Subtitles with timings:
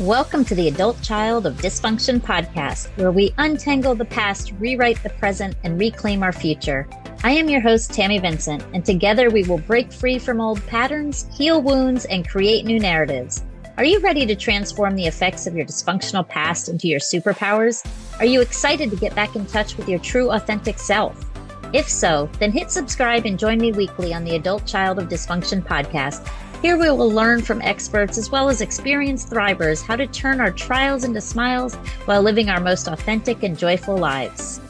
[0.00, 5.10] Welcome to the Adult Child of Dysfunction podcast, where we untangle the past, rewrite the
[5.10, 6.88] present, and reclaim our future.
[7.22, 11.28] I am your host, Tammy Vincent, and together we will break free from old patterns,
[11.36, 13.44] heal wounds, and create new narratives.
[13.76, 17.86] Are you ready to transform the effects of your dysfunctional past into your superpowers?
[18.20, 21.26] Are you excited to get back in touch with your true, authentic self?
[21.74, 25.62] If so, then hit subscribe and join me weekly on the Adult Child of Dysfunction
[25.62, 26.26] podcast
[26.62, 30.50] here we will learn from experts as well as experienced thrivers how to turn our
[30.50, 31.74] trials into smiles
[32.04, 34.60] while living our most authentic and joyful lives.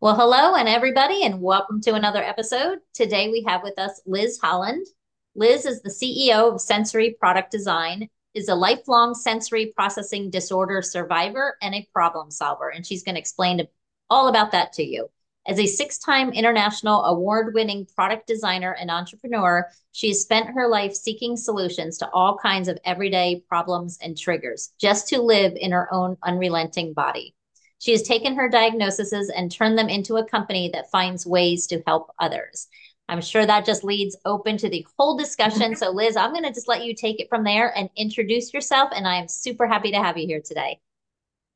[0.00, 2.80] Well, hello and everybody, and welcome to another episode.
[2.92, 4.86] Today we have with us Liz Holland.
[5.34, 11.56] Liz is the CEO of Sensory Product Design, is a lifelong sensory processing disorder survivor
[11.62, 13.66] and a problem solver, and she's going to explain
[14.10, 15.08] all about that to you.
[15.48, 20.66] As a six time international award winning product designer and entrepreneur, she has spent her
[20.66, 25.70] life seeking solutions to all kinds of everyday problems and triggers just to live in
[25.70, 27.34] her own unrelenting body.
[27.78, 31.82] She has taken her diagnoses and turned them into a company that finds ways to
[31.86, 32.66] help others.
[33.08, 35.76] I'm sure that just leads open to the whole discussion.
[35.76, 38.90] So, Liz, I'm going to just let you take it from there and introduce yourself.
[38.94, 40.80] And I am super happy to have you here today.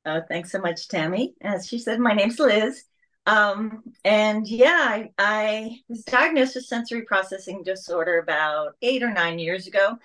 [0.07, 1.35] Oh, thanks so much, Tammy.
[1.43, 2.85] As she said, my name's Liz.
[3.27, 9.39] Um, and yeah, I, I, was diagnosed with sensory processing disorder about eight or nine
[9.39, 9.99] years ago.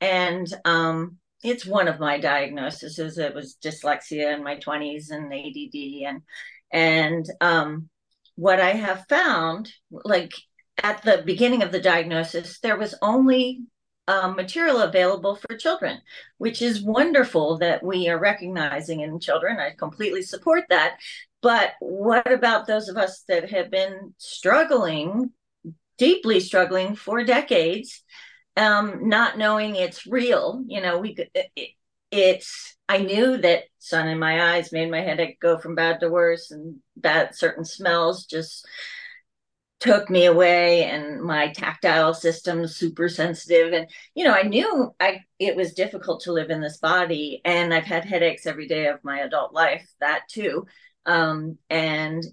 [0.00, 2.98] And um, it's one of my diagnoses.
[3.18, 6.08] It was dyslexia in my 20s and ADD.
[6.08, 6.22] And,
[6.72, 7.88] and um,
[8.34, 10.32] what I have found, like
[10.82, 13.60] at the beginning of the diagnosis, there was only
[14.08, 16.00] um, material available for children,
[16.38, 19.58] which is wonderful that we are recognizing in children.
[19.58, 20.98] I completely support that.
[21.42, 25.30] But what about those of us that have been struggling,
[25.98, 28.02] deeply struggling for decades,
[28.56, 30.64] um, not knowing it's real?
[30.66, 31.70] You know, we it,
[32.10, 32.74] it's.
[32.88, 36.52] I knew that sun in my eyes made my headache go from bad to worse,
[36.52, 38.64] and that certain smells just
[39.78, 43.72] took me away and my tactile system super sensitive.
[43.72, 47.74] And you know i knew i it was difficult to live in this body and
[47.74, 50.66] i've had headaches every day of my adult life that too.
[51.04, 52.24] Um, and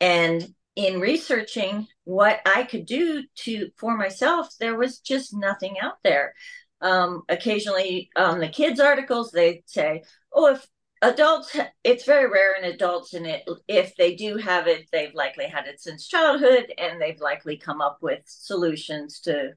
[0.00, 5.98] and in researching what i could do to for myself there was just nothing out
[6.02, 6.34] there.
[6.80, 10.66] Um, occasionally on the kids articles they say oh if
[11.02, 15.46] adults it's very rare in adults and it if they do have it they've likely
[15.46, 19.50] had it since childhood and they've likely come up with solutions to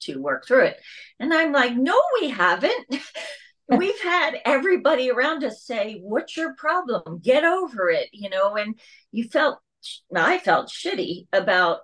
[0.00, 0.80] to work through it.
[1.18, 2.86] And i'm like no we haven't.
[3.66, 7.20] We've had everybody around us say what's your problem?
[7.22, 8.78] Get over it you know and
[9.10, 9.58] you felt
[10.14, 11.80] i felt shitty about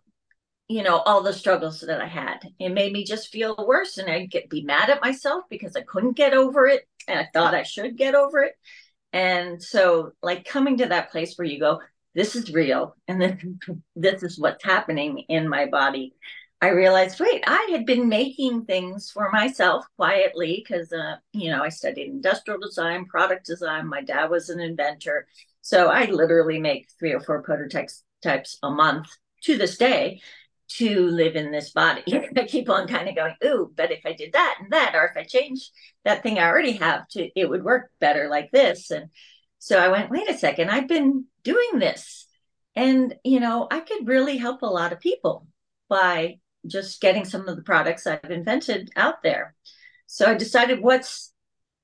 [0.69, 2.39] you know all the struggles that i had.
[2.61, 5.81] It made me just feel worse and i'd get be mad at myself because i
[5.81, 8.53] couldn't get over it and i thought i should get over it
[9.13, 11.81] and so, like coming to that place where you go,
[12.15, 13.59] this is real, and then
[13.97, 16.15] this is what's happening in my body.
[16.63, 21.63] I realized, wait, I had been making things for myself quietly because, uh, you know,
[21.63, 23.87] I studied industrial design, product design.
[23.87, 25.27] My dad was an inventor.
[25.63, 29.07] So I literally make three or four prototypes types a month
[29.45, 30.21] to this day
[30.77, 32.03] to live in this body.
[32.37, 35.05] I keep on kind of going, ooh, but if I did that and that, or
[35.05, 35.71] if I changed
[36.05, 38.91] that thing I already have to, it would work better like this.
[38.91, 39.11] And
[39.59, 42.27] so I went, wait a second, I've been doing this.
[42.77, 45.47] And, you know, I could really help a lot of people
[45.89, 49.57] by just getting some of the products I've invented out there.
[50.07, 51.33] So I decided what's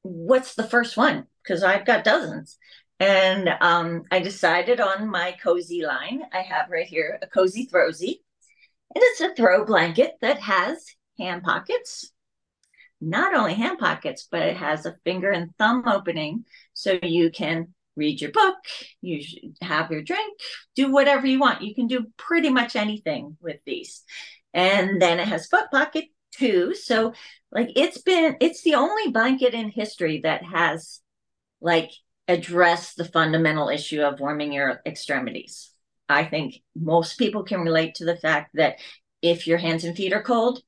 [0.02, 2.56] what's the first one because I've got dozens.
[3.00, 6.22] And um, I decided on my cozy line.
[6.32, 8.22] I have right here a cozy throwsy
[8.96, 10.86] it is a throw blanket that has
[11.18, 12.10] hand pockets.
[12.98, 17.74] Not only hand pockets, but it has a finger and thumb opening so you can
[17.94, 18.56] read your book,
[19.02, 19.22] you
[19.60, 20.40] have your drink,
[20.74, 21.60] do whatever you want.
[21.60, 24.02] You can do pretty much anything with these.
[24.54, 26.74] And then it has foot pocket too.
[26.74, 27.12] So
[27.52, 31.00] like it's been it's the only blanket in history that has
[31.60, 31.90] like
[32.28, 35.70] addressed the fundamental issue of warming your extremities.
[36.08, 38.78] I think most people can relate to the fact that
[39.22, 40.62] if your hands and feet are cold,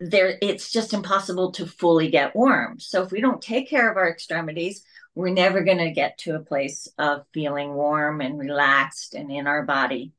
[0.00, 2.78] there it's just impossible to fully get warm.
[2.78, 4.84] So if we don't take care of our extremities,
[5.14, 9.48] we're never going to get to a place of feeling warm and relaxed and in
[9.48, 10.12] our body.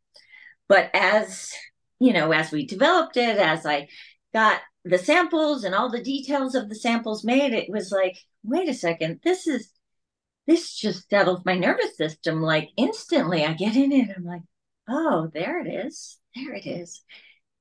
[0.67, 1.53] But as
[1.99, 3.87] you know, as we developed it, as I
[4.33, 8.69] got the samples and all the details of the samples made, it was like, wait
[8.69, 9.69] a second, this is
[10.49, 13.45] this just settles my nervous system like instantly.
[13.45, 14.41] I get in it, I'm like,
[14.89, 16.17] oh, there it is.
[16.35, 17.01] There it is.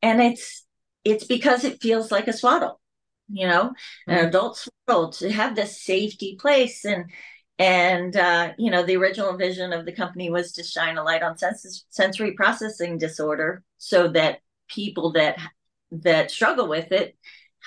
[0.03, 0.67] and it's
[1.05, 2.81] it's because it feels like a swaddle
[3.29, 4.13] you know mm-hmm.
[4.13, 4.57] an adult
[4.87, 7.11] swaddle to have this safety place and
[7.59, 11.23] and uh, you know the original vision of the company was to shine a light
[11.23, 15.39] on sens- sensory processing disorder so that people that
[15.91, 17.17] that struggle with it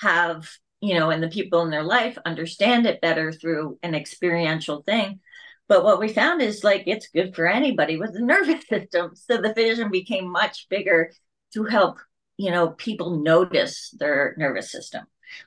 [0.00, 0.48] have
[0.82, 5.20] you know and the people in their life understand it better through an experiential thing
[5.68, 9.38] but what we found is like it's good for anybody with a nervous system so
[9.38, 11.12] the vision became much bigger
[11.54, 11.98] to help
[12.36, 15.06] you know people notice their nervous system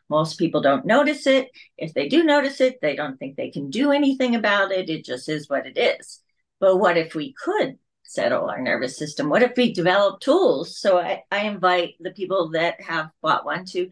[0.09, 1.51] most people don't notice it.
[1.77, 4.89] If they do notice it, they don't think they can do anything about it.
[4.89, 6.21] It just is what it is.
[6.59, 9.29] But what if we could settle our nervous system?
[9.29, 10.77] What if we develop tools?
[10.79, 13.89] So I, I invite the people that have bought one to,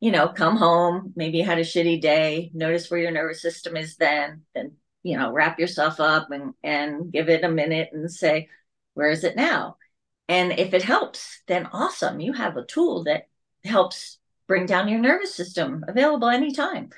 [0.00, 3.76] you know, come home, maybe you had a shitty day, notice where your nervous system
[3.76, 8.10] is then, then, you know, wrap yourself up and, and give it a minute and
[8.10, 8.48] say,
[8.94, 9.76] where is it now?
[10.28, 12.20] And if it helps, then awesome.
[12.20, 13.28] You have a tool that
[13.64, 16.90] helps bring down your nervous system, available anytime.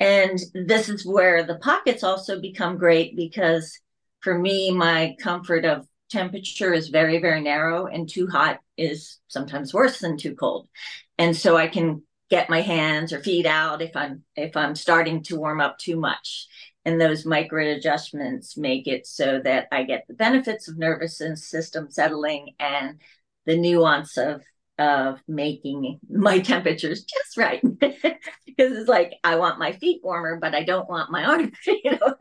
[0.00, 3.78] And this is where the pockets also become great because
[4.20, 9.74] for me, my comfort of temperature is very, very narrow, and too hot is sometimes
[9.74, 10.68] worse than too cold.
[11.18, 15.22] And so I can get my hands or feet out if I'm if I'm starting
[15.24, 16.46] to warm up too much.
[16.86, 21.90] And those micro adjustments make it so that I get the benefits of nervous system
[21.90, 23.00] settling and
[23.46, 24.42] the nuance of
[24.78, 28.12] of making my temperatures just right because
[28.56, 32.14] it's like I want my feet warmer, but I don't want my arms, you know,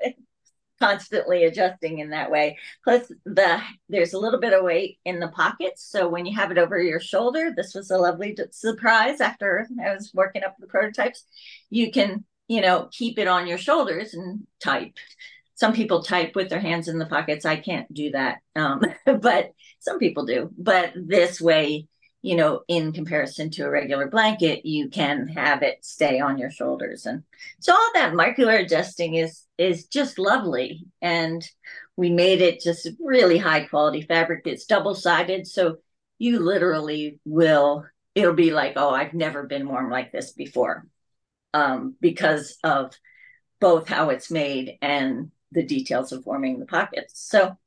[0.79, 2.57] constantly adjusting in that way.
[2.83, 6.51] Plus, the there's a little bit of weight in the pockets, so when you have
[6.51, 9.21] it over your shoulder, this was a lovely surprise.
[9.21, 11.25] After I was working up the prototypes,
[11.69, 14.93] you can you know keep it on your shoulders and type.
[15.55, 17.45] Some people type with their hands in the pockets.
[17.45, 20.49] I can't do that, um, but some people do.
[20.57, 21.87] But this way,
[22.23, 26.49] you know, in comparison to a regular blanket, you can have it stay on your
[26.49, 27.05] shoulders.
[27.05, 27.23] And
[27.59, 30.85] so all that molecular adjusting is is just lovely.
[31.01, 31.45] And
[31.97, 34.43] we made it just really high quality fabric.
[34.45, 35.45] It's double sided.
[35.45, 35.77] So
[36.17, 37.85] you literally will,
[38.15, 40.87] it'll be like, oh, I've never been warm like this before.
[41.53, 42.97] Um, because of
[43.59, 47.19] both how it's made and the details of warming the pockets.
[47.19, 47.57] So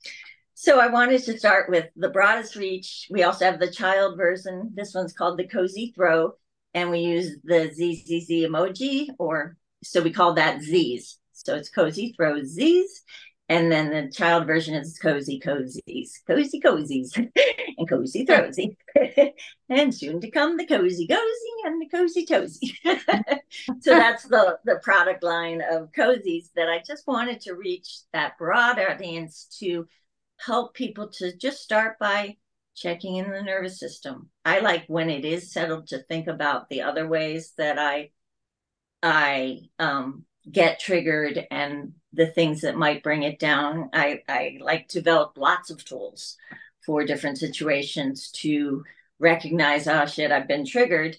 [0.59, 3.09] so I wanted to start with the broadest reach.
[3.11, 4.73] We also have the child version.
[4.75, 6.33] This one's called the Cozy Throw,
[6.73, 11.19] and we use the ZZZ emoji, or so we call that Z's.
[11.35, 13.03] So it's Cozy Throw Z's,
[13.51, 17.15] and then the child version is Cozy Cozies, Cozy Cozies,
[17.77, 18.79] and Cozy Throwsy,
[19.69, 22.73] and soon to come the Cozy Cozy and the Cozy Tozy.
[23.81, 28.39] so that's the the product line of cozies that I just wanted to reach that
[28.39, 29.87] broad audience to
[30.39, 32.37] help people to just start by
[32.75, 34.29] checking in the nervous system.
[34.45, 38.11] I like when it is settled to think about the other ways that I
[39.03, 43.91] I um, get triggered and the things that might bring it down.
[43.93, 46.37] I, I like to develop lots of tools
[46.85, 48.85] for different situations to
[49.19, 51.17] recognize, oh shit, I've been triggered.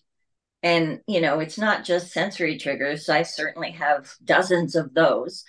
[0.63, 3.09] And, you know, it's not just sensory triggers.
[3.09, 5.43] I certainly have dozens of those,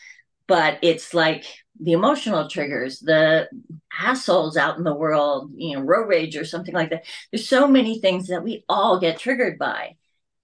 [0.49, 1.45] but it's like
[1.79, 3.49] the emotional triggers, the
[3.97, 7.05] assholes out in the world, you know, road rage or something like that.
[7.31, 9.97] There's so many things that we all get triggered by.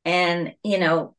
[0.05, 1.17] And, you know,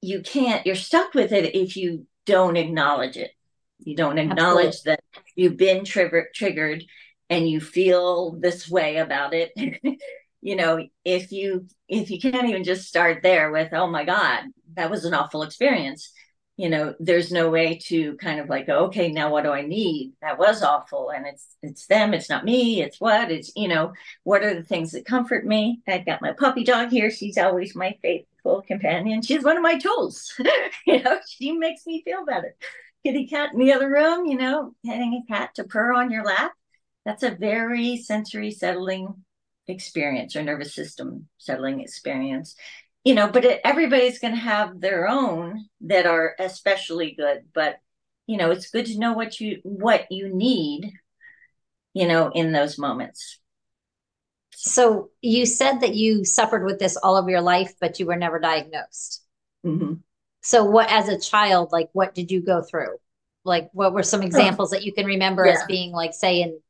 [0.00, 3.32] you can't, you're stuck with it if you don't acknowledge it.
[3.80, 4.90] You don't acknowledge Absolutely.
[5.14, 6.84] that you've been trigger- triggered
[7.28, 9.52] and you feel this way about it.
[10.40, 14.44] you know, if you if you can't even just start there with, oh my God,
[14.74, 16.12] that was an awful experience
[16.58, 20.12] you know there's no way to kind of like okay now what do i need?
[20.20, 23.94] That was awful and it's it's them it's not me it's what it's you know
[24.24, 25.80] what are the things that comfort me?
[25.88, 29.78] I've got my puppy dog here she's always my faithful companion she's one of my
[29.78, 30.34] tools
[30.86, 32.54] you know she makes me feel better.
[33.04, 36.24] Kitty cat in the other room you know having a cat to purr on your
[36.24, 36.52] lap
[37.04, 39.14] that's a very sensory settling
[39.68, 42.56] experience or nervous system settling experience
[43.08, 47.44] you know, but it, everybody's going to have their own that are especially good.
[47.54, 47.78] But
[48.26, 50.92] you know, it's good to know what you what you need,
[51.94, 53.38] you know, in those moments.
[54.50, 58.16] So you said that you suffered with this all of your life, but you were
[58.16, 59.24] never diagnosed.
[59.64, 59.94] Mm-hmm.
[60.42, 62.98] So what, as a child, like what did you go through?
[63.42, 65.52] Like what were some examples that you can remember yeah.
[65.52, 66.60] as being like, say, in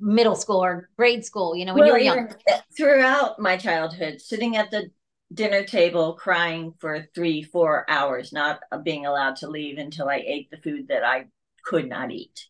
[0.00, 1.54] middle school or grade school?
[1.54, 2.34] You know, when well, you were young.
[2.76, 4.90] Throughout my childhood, sitting at the
[5.32, 10.50] dinner table crying for three, four hours, not being allowed to leave until I ate
[10.50, 11.26] the food that I
[11.64, 12.46] could not eat.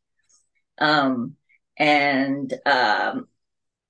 [0.78, 1.37] Um,
[1.78, 3.28] and um,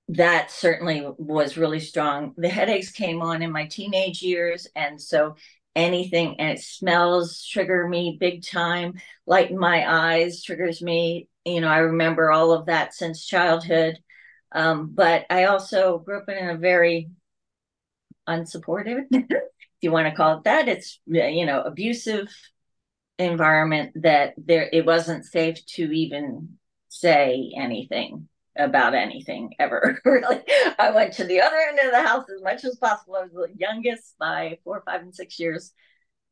[0.09, 2.35] that certainly was really strong.
[2.37, 4.69] The headaches came on in my teenage years.
[4.77, 5.37] And so
[5.75, 8.95] anything, and it smells trigger me big time,
[9.27, 11.29] light in my eyes triggers me.
[11.45, 13.99] You know, I remember all of that since childhood.
[14.53, 17.11] Um, but I also grew up in a very
[18.29, 19.43] unsupportive, if
[19.81, 20.69] you want to call it that.
[20.69, 22.29] It's, you know, abusive
[23.19, 28.29] environment that there, it wasn't safe to even say anything
[28.59, 30.41] about anything ever really.
[30.79, 33.17] I went to the other end of the house as much as possible.
[33.17, 35.73] I was the youngest by four five and six years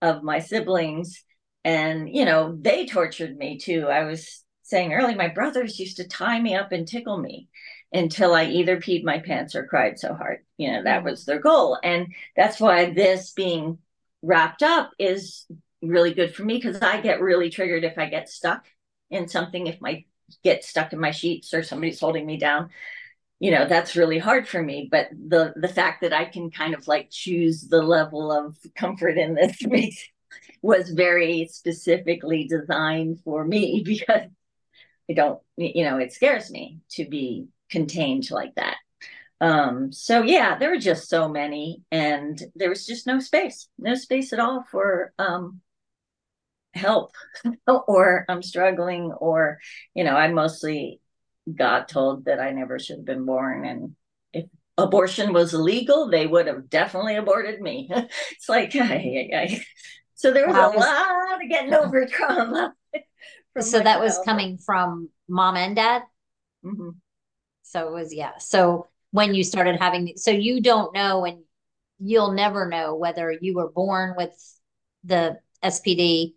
[0.00, 1.22] of my siblings.
[1.64, 3.86] And you know they tortured me too.
[3.88, 7.48] I was saying early my brothers used to tie me up and tickle me
[7.94, 10.40] until i either peed my pants or cried so hard.
[10.58, 11.10] You know that mm-hmm.
[11.10, 11.78] was their goal.
[11.82, 13.78] And that's why this being
[14.22, 15.46] wrapped up is
[15.80, 18.64] really good for me because i get really triggered if i get stuck
[19.10, 20.02] in something if my
[20.42, 22.70] get stuck in my sheets or somebody's holding me down.
[23.38, 26.74] You know that's really hard for me but the the fact that i can kind
[26.74, 29.58] of like choose the level of comfort in this
[30.62, 34.30] was very specifically designed for me because
[35.10, 38.76] i don't you know it scares me to be contained like that
[39.40, 43.94] um so yeah there were just so many and there was just no space no
[43.96, 45.60] space at all for um
[46.72, 47.14] help
[47.66, 49.58] or I'm struggling or
[49.92, 51.00] you know I mostly
[51.52, 53.96] got told that I never should have been born and
[54.32, 54.46] if
[54.78, 57.90] abortion was illegal they would have definitely aborted me
[58.32, 59.64] it's like I, I,
[60.14, 60.72] so there was wow.
[60.72, 62.72] a lot of getting over trauma
[63.60, 66.02] so that was coming from mom and dad
[66.64, 66.90] mm-hmm.
[67.74, 71.42] So it was yeah so when you started having so you don't know and
[71.98, 74.32] you'll never know whether you were born with
[75.04, 76.34] the spd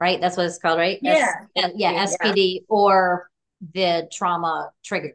[0.00, 0.20] right?
[0.20, 0.96] That's what it's called, right?
[0.96, 1.34] Uh, yeah.
[1.56, 2.60] S- yeah, SPD yeah.
[2.68, 3.30] or
[3.74, 5.14] the trauma triggered.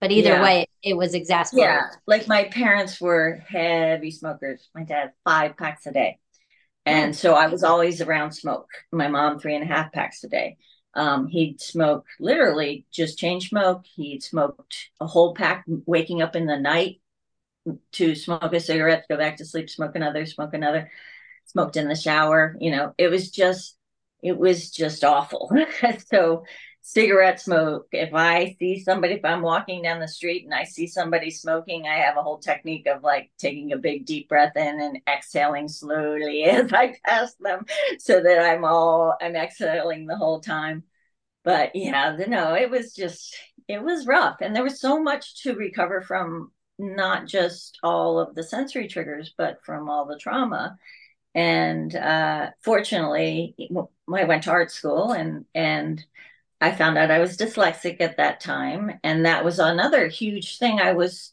[0.00, 0.42] But either yeah.
[0.42, 1.70] way, it was exasperating.
[1.70, 1.88] Yeah.
[2.06, 4.68] Like my parents were heavy smokers.
[4.74, 6.18] My dad, five packs a day.
[6.86, 7.16] And hmm.
[7.16, 8.68] so I was always around smoke.
[8.92, 10.56] My mom, three and a half packs a day.
[10.98, 13.84] Um, he'd smoke literally just change smoke.
[13.86, 17.00] He'd smoked a whole pack, waking up in the night
[17.92, 20.90] to smoke a cigarette, go back to sleep, smoke another, smoke another,
[21.46, 22.56] smoked in the shower.
[22.60, 23.76] You know, it was just
[24.22, 25.52] it was just awful.
[26.10, 26.44] so
[26.80, 27.86] cigarette smoke.
[27.92, 31.86] If I see somebody, if I'm walking down the street and I see somebody smoking,
[31.86, 35.68] I have a whole technique of like taking a big deep breath in and exhaling
[35.68, 37.66] slowly as I pass them
[37.98, 40.82] so that I'm all, I'm exhaling the whole time.
[41.48, 43.34] But yeah, no, it was just,
[43.68, 44.36] it was rough.
[44.42, 49.32] And there was so much to recover from, not just all of the sensory triggers,
[49.38, 50.76] but from all the trauma.
[51.34, 53.56] And uh, fortunately,
[54.14, 56.04] I went to art school and and
[56.60, 60.80] I found out I was dyslexic at that time, and that was another huge thing.
[60.80, 61.32] I was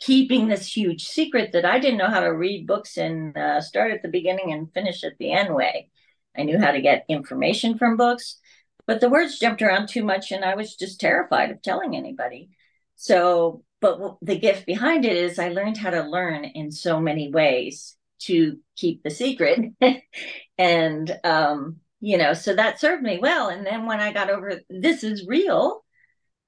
[0.00, 3.92] keeping this huge secret that I didn't know how to read books and uh, start
[3.92, 5.90] at the beginning and finish at the end way.
[6.36, 8.40] I knew how to get information from books,
[8.86, 12.50] but the words jumped around too much, and I was just terrified of telling anybody.
[12.96, 17.30] So, but the gift behind it is I learned how to learn in so many
[17.30, 19.72] ways to keep the secret,
[20.58, 23.48] and um, you know, so that served me well.
[23.48, 25.84] And then when I got over this is real,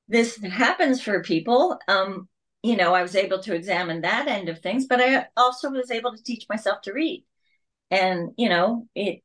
[0.09, 1.79] this happens for people.
[1.88, 2.29] Um,
[2.62, 5.91] you know, I was able to examine that end of things, but I also was
[5.91, 7.25] able to teach myself to read.
[7.91, 9.23] And, you know, it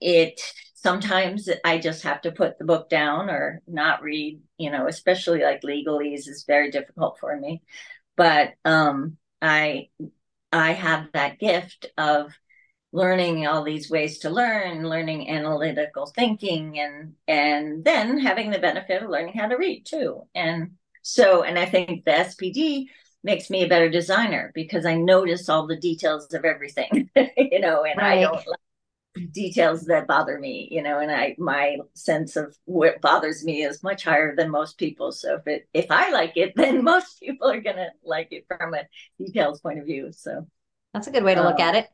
[0.00, 0.40] it
[0.82, 5.42] sometimes I just have to put the book down or not read, you know, especially
[5.42, 7.62] like legalese is very difficult for me.
[8.16, 9.88] But um I
[10.52, 12.32] I have that gift of
[12.92, 19.02] learning all these ways to learn learning analytical thinking and and then having the benefit
[19.02, 20.72] of learning how to read too and
[21.02, 22.86] so and i think the spd
[23.22, 27.84] makes me a better designer because i notice all the details of everything you know
[27.84, 28.18] and right.
[28.18, 28.58] i don't like
[29.32, 33.82] details that bother me you know and i my sense of what bothers me is
[33.82, 37.50] much higher than most people so if it if i like it then most people
[37.50, 38.82] are going to like it from a
[39.18, 40.46] details point of view so
[40.94, 41.88] that's a good way to look um, at it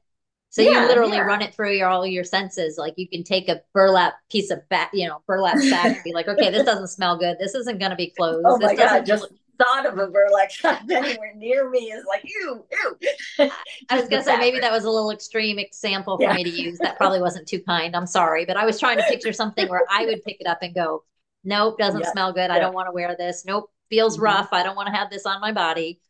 [0.50, 1.24] so yeah, you literally yeah.
[1.24, 2.78] run it through your all your senses.
[2.78, 6.14] Like you can take a burlap piece of back, you know, burlap sack and be
[6.14, 7.36] like, okay, this doesn't smell good.
[7.38, 8.40] This isn't going to be closed.
[8.46, 9.04] Oh this my god!
[9.04, 9.26] Just
[9.58, 13.50] thought of a burlap sack anywhere near me is like ew, ew.
[13.90, 16.34] I was gonna say maybe that was a little extreme example for yeah.
[16.34, 16.78] me to use.
[16.78, 17.94] That probably wasn't too kind.
[17.96, 20.58] I'm sorry, but I was trying to picture something where I would pick it up
[20.62, 21.04] and go,
[21.44, 22.12] nope, doesn't yeah.
[22.12, 22.50] smell good.
[22.50, 23.44] I don't want to wear this.
[23.46, 24.24] Nope, feels mm-hmm.
[24.24, 24.48] rough.
[24.52, 26.00] I don't want to have this on my body.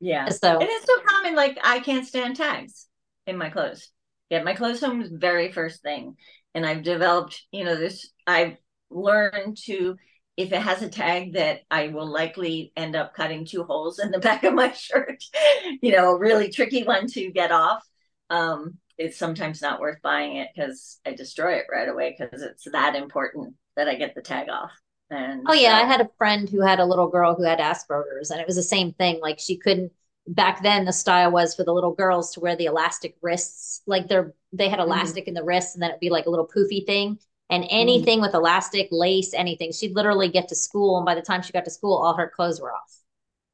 [0.00, 0.28] Yeah.
[0.30, 1.34] So and it's so common.
[1.34, 2.86] Like I can't stand tags
[3.26, 3.90] in my clothes.
[4.30, 6.16] Get my clothes home is very first thing.
[6.54, 8.56] And I've developed, you know, this, I've
[8.90, 9.96] learned to
[10.36, 14.10] if it has a tag that I will likely end up cutting two holes in
[14.10, 15.22] the back of my shirt,
[15.82, 17.84] you know, a really tricky one to get off,
[18.30, 22.66] um, it's sometimes not worth buying it because I destroy it right away because it's
[22.70, 24.72] that important that I get the tag off.
[25.10, 27.58] And oh yeah, so, I had a friend who had a little girl who had
[27.58, 29.18] Asperger's, and it was the same thing.
[29.20, 29.92] Like she couldn't.
[30.26, 34.06] Back then, the style was for the little girls to wear the elastic wrists, like
[34.06, 34.88] they're they had mm-hmm.
[34.88, 35.28] elastic mm-hmm.
[35.30, 37.18] in the wrists, and then it'd be like a little poofy thing.
[37.50, 37.74] And mm-hmm.
[37.74, 38.26] anything mm-hmm.
[38.26, 41.64] with elastic, lace, anything, she'd literally get to school, and by the time she got
[41.64, 42.96] to school, all her clothes were off.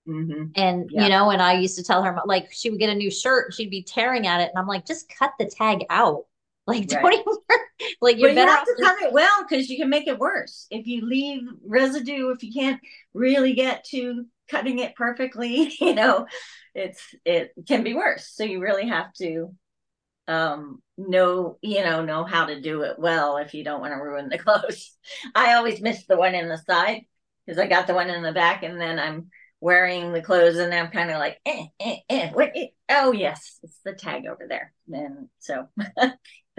[0.09, 0.45] Mm-hmm.
[0.55, 1.05] And yeah.
[1.05, 3.47] you know, and I used to tell her like she would get a new shirt,
[3.47, 6.25] and she'd be tearing at it, and I'm like, just cut the tag out.
[6.69, 7.25] Like, don't even
[8.01, 10.19] like you're but better you have to cut it well because you can make it
[10.19, 12.31] worse if you leave residue.
[12.31, 12.81] If you can't
[13.15, 16.27] really get to cutting it perfectly, you know,
[16.75, 18.29] it's it can be worse.
[18.35, 19.55] So you really have to
[20.29, 24.03] um know you know know how to do it well if you don't want to
[24.03, 24.97] ruin the clothes.
[25.35, 27.03] I always miss the one in the side
[27.45, 29.31] because I got the one in the back, and then I'm
[29.61, 33.59] wearing the clothes and I'm kind of like, eh, eh, eh, what, eh, oh yes,
[33.63, 34.73] it's the tag over there.
[34.93, 35.69] And so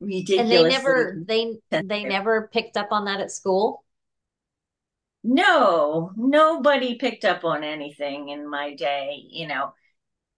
[0.00, 0.38] ridiculous.
[0.38, 3.84] And they never they they never picked up on that at school.
[5.24, 9.24] No, nobody picked up on anything in my day.
[9.28, 9.72] You know,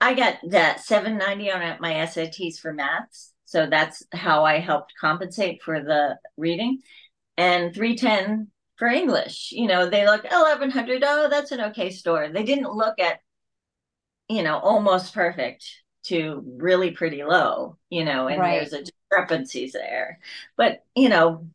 [0.01, 3.33] I got that 790 on my SATs for maths.
[3.45, 6.81] So that's how I helped compensate for the reading.
[7.37, 9.53] And 310 for English.
[9.53, 11.03] You know, they look 1100.
[11.05, 12.29] Oh, that's an okay store.
[12.29, 13.21] They didn't look at,
[14.29, 15.65] you know, almost perfect
[16.05, 18.59] to really pretty low, you know, and right.
[18.59, 20.21] there's a discrepancies there.
[20.57, 21.49] But, you know,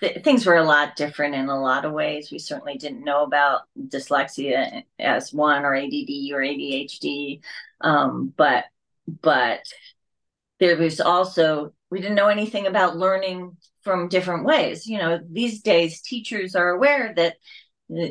[0.00, 2.30] th- things were a lot different in a lot of ways.
[2.30, 7.40] We certainly didn't know about dyslexia as one or ADD or ADHD.
[7.80, 8.64] Um, but,
[9.22, 9.60] but
[10.60, 14.86] there was also, we didn't know anything about learning from different ways.
[14.86, 17.36] You know, these days teachers are aware that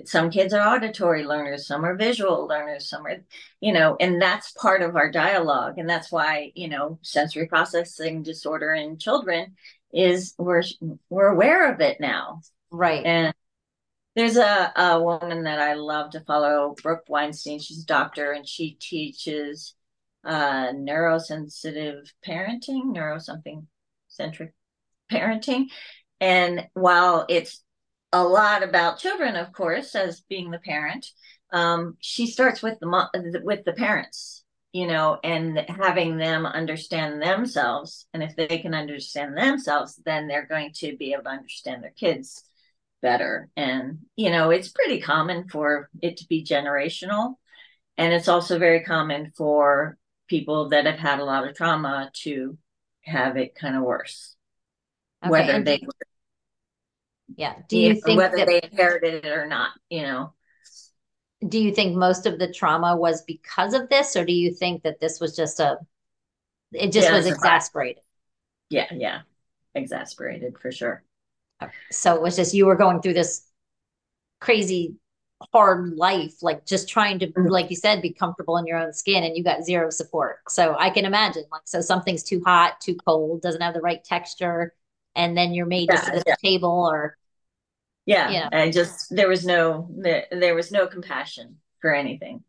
[0.06, 3.18] some kids are auditory learners some are visual learners some are
[3.60, 8.24] you know and that's part of our dialogue and that's why you know sensory processing
[8.24, 9.54] disorder in children
[9.96, 10.62] is we're
[11.10, 12.42] we're aware of it now.
[12.70, 13.04] Right.
[13.06, 13.34] And
[14.16, 17.60] there's a, a woman that i love to follow brooke weinstein.
[17.60, 19.74] She's a doctor and she teaches
[20.24, 23.68] uh neurosensitive parenting neuro something
[24.08, 24.54] centric
[25.12, 25.66] parenting.
[26.20, 27.64] And while it's
[28.16, 31.12] a lot about children, of course, as being the parent.
[31.52, 34.45] Um, she starts with the with the parents,
[34.76, 38.08] you know, and having them understand themselves.
[38.14, 41.92] And if they can understand themselves, then they're going to be able to understand their
[41.92, 42.44] kids
[43.02, 43.48] better.
[43.56, 47.36] And you know, it's pretty common for it to be generational,
[47.98, 52.58] and it's also very common for people that have had a lot of trauma to
[53.06, 54.36] have it kind of worse,
[55.24, 55.32] okay.
[55.32, 55.80] whether they
[57.38, 60.34] yeah do you, you think whether that, they inherited it or not you know
[61.48, 64.84] do you think most of the trauma was because of this or do you think
[64.84, 65.78] that this was just a
[66.72, 68.04] it just yeah, was exasperated?
[68.70, 69.22] Yeah yeah
[69.74, 71.04] exasperated for sure.
[71.92, 73.48] So it was just you were going through this
[74.40, 74.96] crazy
[75.54, 77.48] hard life like just trying to mm-hmm.
[77.48, 80.40] like you said be comfortable in your own skin and you got zero support.
[80.48, 84.04] So i can imagine like so something's too hot too cold doesn't have the right
[84.04, 84.74] texture
[85.16, 87.18] and then you're made yeah, to sit at the table or
[88.06, 88.50] yeah know.
[88.52, 92.44] and just there was no there, there was no compassion for anything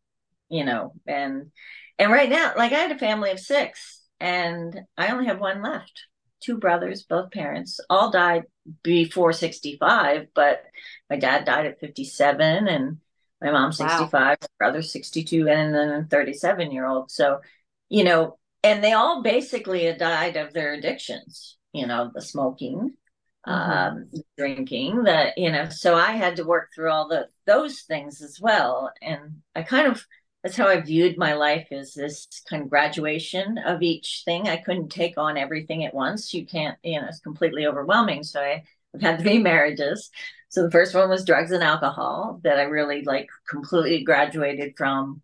[0.48, 1.50] you know and
[1.98, 5.62] and right now like i had a family of six and i only have one
[5.62, 6.04] left
[6.40, 8.44] two brothers both parents all died
[8.82, 10.62] before 65 but
[11.08, 12.98] my dad died at 57 and
[13.40, 14.36] my mom 65 wow.
[14.58, 17.40] brother 62 and then a 37 year old so
[17.88, 22.94] you know and they all basically died of their addictions you know, the smoking,
[23.46, 23.96] mm-hmm.
[23.96, 28.22] um, drinking, that, you know, so I had to work through all the those things
[28.22, 28.92] as well.
[29.00, 30.04] And I kind of
[30.42, 34.48] that's how I viewed my life is this kind of graduation of each thing.
[34.48, 36.32] I couldn't take on everything at once.
[36.32, 38.22] You can't, you know, it's completely overwhelming.
[38.22, 38.62] So I,
[38.94, 40.08] I've had three marriages.
[40.48, 45.20] So the first one was drugs and alcohol that I really like completely graduated from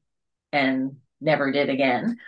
[0.53, 2.19] and never did again.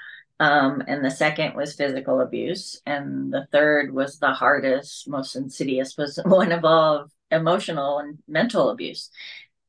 [0.44, 2.82] Um, and the second was physical abuse.
[2.84, 8.68] And the third was the hardest, most insidious, was one of all emotional and mental
[8.68, 9.10] abuse.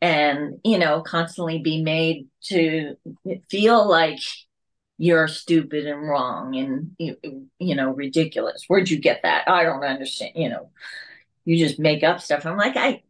[0.01, 2.97] And, you know, constantly be made to
[3.49, 4.19] feel like
[4.97, 8.65] you're stupid and wrong and, you know, ridiculous.
[8.67, 9.47] Where'd you get that?
[9.49, 10.33] I don't understand.
[10.35, 10.69] You know,
[11.45, 12.45] you just make up stuff.
[12.45, 13.01] I'm like, I,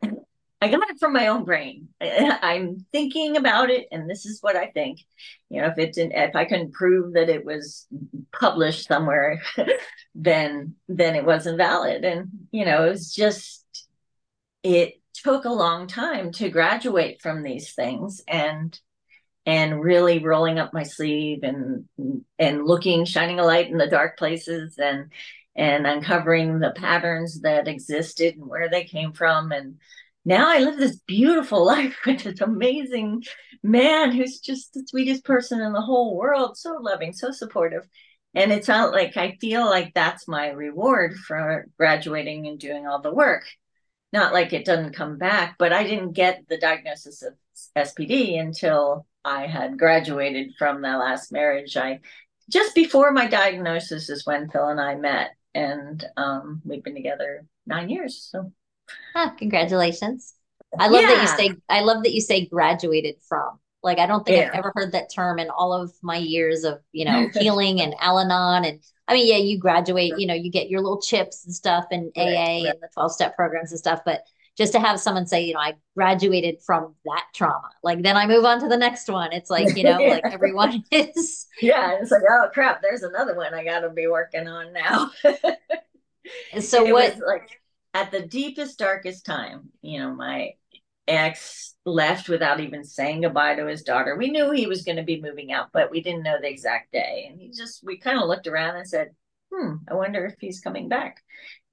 [0.65, 1.89] I got it from my own brain.
[2.01, 4.99] I, am thinking about it, and this is what I think.
[5.47, 7.86] You know, if it didn't, if I couldn't prove that it was
[8.32, 9.43] published somewhere,
[10.15, 12.04] then then it wasn't valid.
[12.04, 13.63] And you know, it was just
[14.63, 18.80] it took a long time to graduate from these things and
[19.45, 21.86] and really rolling up my sleeve and
[22.39, 25.12] and looking shining a light in the dark places and
[25.56, 29.78] and uncovering the patterns that existed and where they came from and
[30.25, 33.23] now I live this beautiful life with this amazing
[33.63, 37.88] man who's just the sweetest person in the whole world, so loving, so supportive.
[38.33, 43.01] And it's not like I feel like that's my reward for graduating and doing all
[43.01, 43.45] the work.
[44.11, 47.33] Not like it doesn't come back, but I didn't get the diagnosis of
[47.77, 51.77] SPD until I had graduated from the last marriage.
[51.77, 52.01] I
[52.49, 57.45] just before my diagnosis is when Phil and I met, and um, we've been together
[57.65, 58.29] nine years.
[58.31, 58.51] So,
[59.15, 60.34] ah, congratulations!
[60.78, 61.08] I love yeah.
[61.10, 61.56] that you say.
[61.69, 63.60] I love that you say graduated from.
[63.84, 64.50] Like I don't think yeah.
[64.50, 67.93] I've ever heard that term in all of my years of you know healing and
[68.00, 71.54] Al-Anon and I mean yeah you graduate you know you get your little chips and
[71.54, 72.65] stuff and right, AA right.
[72.65, 74.24] and the twelve step programs and stuff but
[74.58, 77.69] just to have someone say, you know, I graduated from that trauma.
[77.84, 79.34] Like then I move on to the next one.
[79.34, 80.10] It's like, you know, yeah.
[80.13, 81.45] like everyone is.
[81.62, 81.98] Yeah.
[82.00, 85.12] It's like, oh crap, there's another one I got to be working on now.
[86.54, 87.17] and so it what?
[87.19, 87.62] like
[87.95, 90.51] at the deepest, darkest time, you know, my
[91.08, 94.17] ex left without even saying goodbye to his daughter.
[94.17, 96.91] We knew he was going to be moving out, but we didn't know the exact
[96.91, 97.27] day.
[97.29, 99.12] And he just, we kind of looked around and said,
[99.49, 101.23] hmm, I wonder if he's coming back.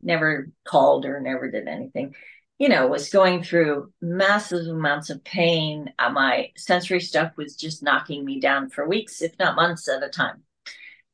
[0.00, 2.14] Never called or never did anything
[2.58, 5.92] you know, was going through massive amounts of pain.
[5.98, 10.04] Uh, my sensory stuff was just knocking me down for weeks, if not months at
[10.04, 10.44] a time.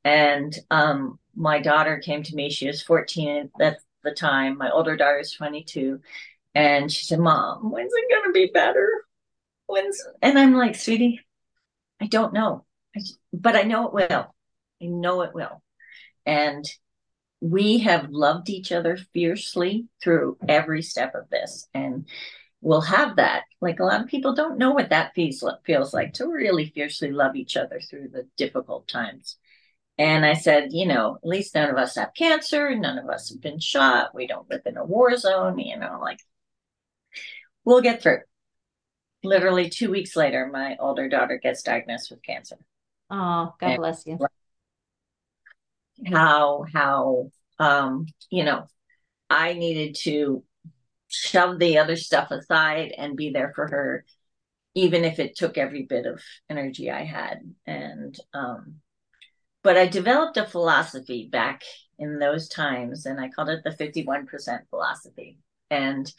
[0.04, 2.50] And um, my daughter came to me.
[2.50, 4.58] She was 14 at the time.
[4.58, 6.00] My older daughter is 22.
[6.54, 9.04] And she said, Mom, when's it going to be better?
[9.66, 11.20] When's, and I'm like, sweetie,
[12.00, 12.64] I don't know,
[12.96, 13.00] I,
[13.32, 14.34] but I know it will.
[14.82, 15.62] I know it will.
[16.24, 16.64] And
[17.40, 22.08] we have loved each other fiercely through every step of this and
[22.60, 26.14] we'll have that like a lot of people don't know what that feels, feels like
[26.14, 29.36] to really fiercely love each other through the difficult times
[29.98, 33.30] and i said you know at least none of us have cancer none of us
[33.30, 36.18] have been shot we don't live in a war zone you know like
[37.68, 38.20] we'll get through.
[39.22, 42.56] Literally two weeks later my older daughter gets diagnosed with cancer.
[43.10, 44.18] Oh god and bless you.
[46.06, 48.66] How how um you know
[49.28, 50.44] i needed to
[51.08, 54.04] shove the other stuff aside and be there for her
[54.74, 57.40] even if it took every bit of energy i had.
[57.66, 58.76] And um
[59.62, 61.62] but i developed a philosophy back
[61.98, 65.38] in those times and i called it the 51% philosophy
[65.70, 66.12] and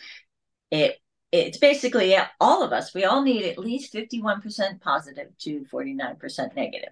[0.72, 0.98] it
[1.32, 6.56] it's basically all of us we all need at least 51% positive to 49% negative.
[6.56, 6.90] negative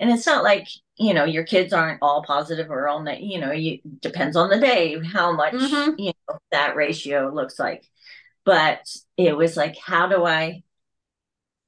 [0.00, 3.38] and it's not like you know your kids aren't all positive or all that you
[3.38, 5.98] know you depends on the day how much mm-hmm.
[5.98, 7.84] you know that ratio looks like
[8.44, 8.80] but
[9.16, 10.62] it was like how do i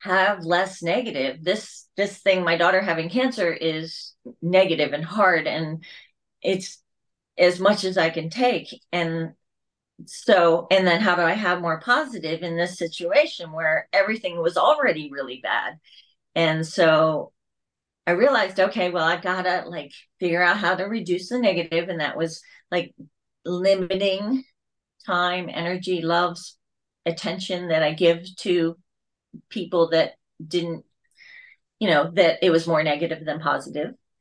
[0.02, 1.44] have less negative.
[1.44, 5.84] This this thing my daughter having cancer is negative and hard and
[6.42, 6.82] it's
[7.38, 8.68] as much as i can take.
[8.92, 9.34] And
[10.06, 14.56] so and then how do i have more positive in this situation where everything was
[14.56, 15.78] already really bad?
[16.34, 17.32] And so
[18.06, 22.00] I realized, okay, well, I gotta like figure out how to reduce the negative, and
[22.00, 22.94] that was like
[23.44, 24.44] limiting
[25.06, 26.58] time, energy, loves,
[27.06, 28.76] attention that I give to
[29.49, 30.14] people that
[30.47, 30.85] didn't,
[31.79, 33.40] you know, that it was more negative than.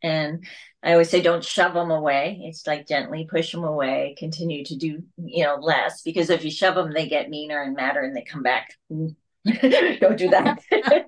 [0.04, 0.46] And
[0.84, 2.42] I always say, don't shove them away.
[2.44, 4.16] It's like gently push them away.
[4.18, 7.76] Continue to do, you know, less because if you shove them, they get meaner and
[7.76, 8.70] madder, and they come back.
[8.90, 10.60] don't do that.
[10.72, 11.06] right.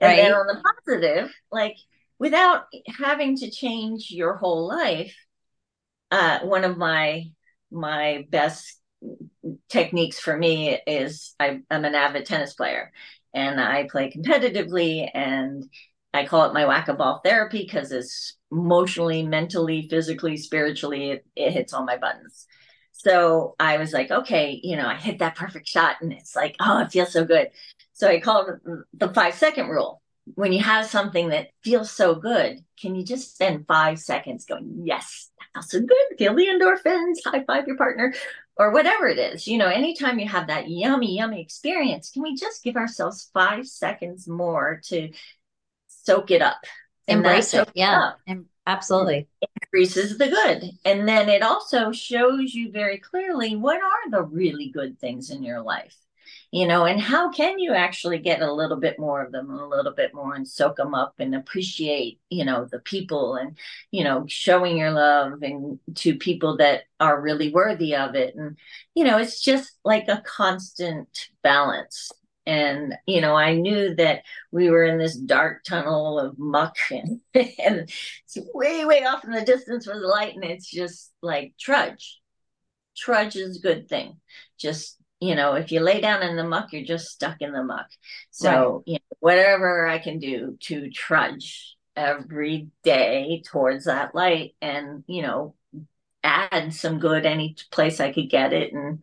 [0.00, 1.76] and then on the positive, like
[2.20, 5.16] without having to change your whole life
[6.12, 7.24] uh, one of my
[7.72, 8.78] my best
[9.68, 12.92] techniques for me is I, i'm an avid tennis player
[13.34, 15.64] and i play competitively and
[16.12, 21.72] i call it my whack-a-ball therapy because it's emotionally mentally physically spiritually it, it hits
[21.72, 22.46] all my buttons.
[22.92, 26.56] So i was like okay you know i hit that perfect shot and it's like
[26.60, 27.50] oh it feels so good.
[27.92, 28.60] So i call it
[28.94, 30.02] the five second rule.
[30.34, 34.82] When you have something that feels so good, can you just spend five seconds going,
[34.84, 36.18] yes, that feels so good.
[36.18, 38.14] Feel the endorphins, high five your partner,
[38.56, 39.46] or whatever it is.
[39.46, 43.66] You know, anytime you have that yummy, yummy experience, can we just give ourselves five
[43.66, 45.10] seconds more to
[45.88, 46.64] soak it up?
[47.08, 47.68] Embrace it.
[47.74, 48.12] Yeah.
[48.28, 48.38] Up.
[48.66, 49.26] Absolutely.
[49.62, 50.70] increases the good.
[50.84, 55.42] And then it also shows you very clearly what are the really good things in
[55.42, 55.96] your life
[56.52, 59.68] you know, and how can you actually get a little bit more of them, a
[59.68, 63.56] little bit more, and soak them up and appreciate, you know, the people and,
[63.92, 68.34] you know, showing your love and to people that are really worthy of it.
[68.34, 68.56] And,
[68.94, 72.10] you know, it's just like a constant balance.
[72.46, 77.20] And, you know, I knew that we were in this dark tunnel of muck and,
[77.32, 80.34] and it's way, way off in the distance was light.
[80.34, 82.18] And it's just like trudge.
[82.96, 84.18] Trudge is a good thing.
[84.58, 87.62] Just you know, if you lay down in the muck, you're just stuck in the
[87.62, 87.86] muck.
[88.30, 88.82] So, right.
[88.86, 95.22] you know, whatever I can do to trudge every day towards that light and, you
[95.22, 95.54] know,
[96.24, 99.00] add some good any place I could get it and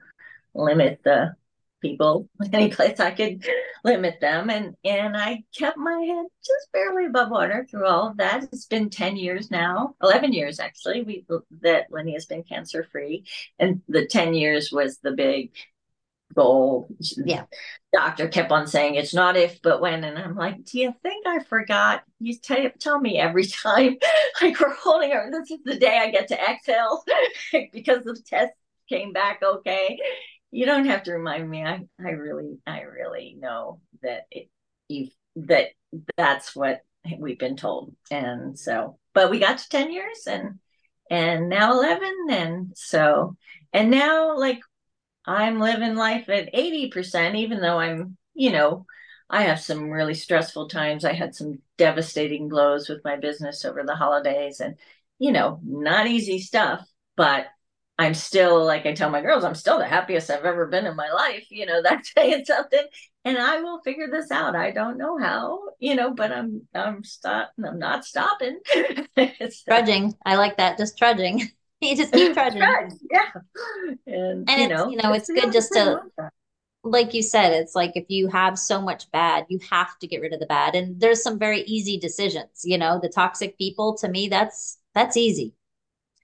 [0.53, 1.36] limit the
[1.80, 3.45] people any place I could
[3.84, 8.17] limit them and and I kept my head just barely above water through all of
[8.17, 8.43] that.
[8.51, 11.03] It's been 10 years now, 11 years actually.
[11.03, 11.25] We
[11.62, 13.25] that Lenny has been cancer free
[13.60, 15.51] and the 10 years was the big
[16.33, 16.87] goal.
[17.15, 17.45] Yeah.
[17.93, 21.25] Doctor kept on saying it's not if but when, and I'm like, do you think
[21.25, 22.03] I forgot?
[22.19, 23.97] You tell tell me every time,
[24.41, 25.31] like we're holding her.
[25.31, 27.03] This is the day I get to exhale
[27.73, 28.53] because the test
[28.89, 29.99] came back okay.
[30.51, 31.63] You don't have to remind me.
[31.63, 34.49] I I really I really know that it
[34.87, 35.69] you that
[36.15, 36.81] that's what
[37.19, 40.59] we've been told, and so but we got to ten years and
[41.09, 43.37] and now 11 and so
[43.71, 44.59] and now like
[45.27, 48.85] I'm living life at 80%, even though I'm, you know,
[49.29, 51.03] I have some really stressful times.
[51.03, 54.75] I had some devastating blows with my business over the holidays and,
[55.19, 56.87] you know, not easy stuff,
[57.17, 57.47] but
[57.99, 60.95] I'm still, like I tell my girls, I'm still the happiest I've ever been in
[60.95, 61.47] my life.
[61.49, 62.85] You know, that's saying something.
[63.25, 64.55] And I will figure this out.
[64.55, 68.59] I don't know how, you know, but I'm, I'm stop, I'm not stopping.
[69.67, 70.13] trudging.
[70.25, 70.77] I like that.
[70.77, 71.49] Just trudging.
[71.81, 72.61] you just keep trudging.
[72.61, 73.31] yeah.
[74.05, 76.01] And, and you it's, know, you know, it's good just to,
[76.83, 80.21] like you said, it's like if you have so much bad, you have to get
[80.21, 80.75] rid of the bad.
[80.75, 85.17] And there's some very easy decisions, you know, the toxic people to me, that's, that's
[85.17, 85.53] easy.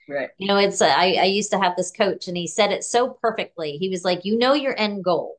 [0.09, 0.29] Right.
[0.37, 3.17] You know, it's, I, I used to have this coach and he said it so
[3.21, 3.77] perfectly.
[3.77, 5.37] He was like, you know, your end goal,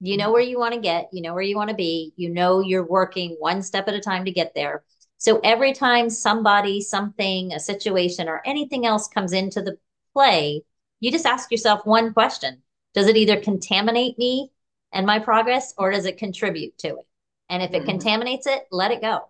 [0.00, 0.32] you know mm-hmm.
[0.32, 2.84] where you want to get, you know where you want to be, you know, you're
[2.84, 4.82] working one step at a time to get there.
[5.22, 9.78] So every time somebody, something, a situation, or anything else comes into the
[10.12, 10.64] play,
[10.98, 12.60] you just ask yourself one question
[12.92, 14.50] Does it either contaminate me
[14.90, 17.06] and my progress, or does it contribute to it?
[17.48, 17.90] And if it mm-hmm.
[17.90, 19.28] contaminates it, let it go.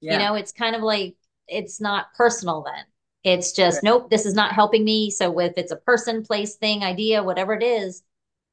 [0.00, 0.12] Yeah.
[0.12, 1.16] You know, it's kind of like
[1.48, 2.84] it's not personal then.
[3.24, 3.84] It's just, right.
[3.84, 5.10] nope, this is not helping me.
[5.10, 8.04] So if it's a person, place, thing, idea, whatever it is,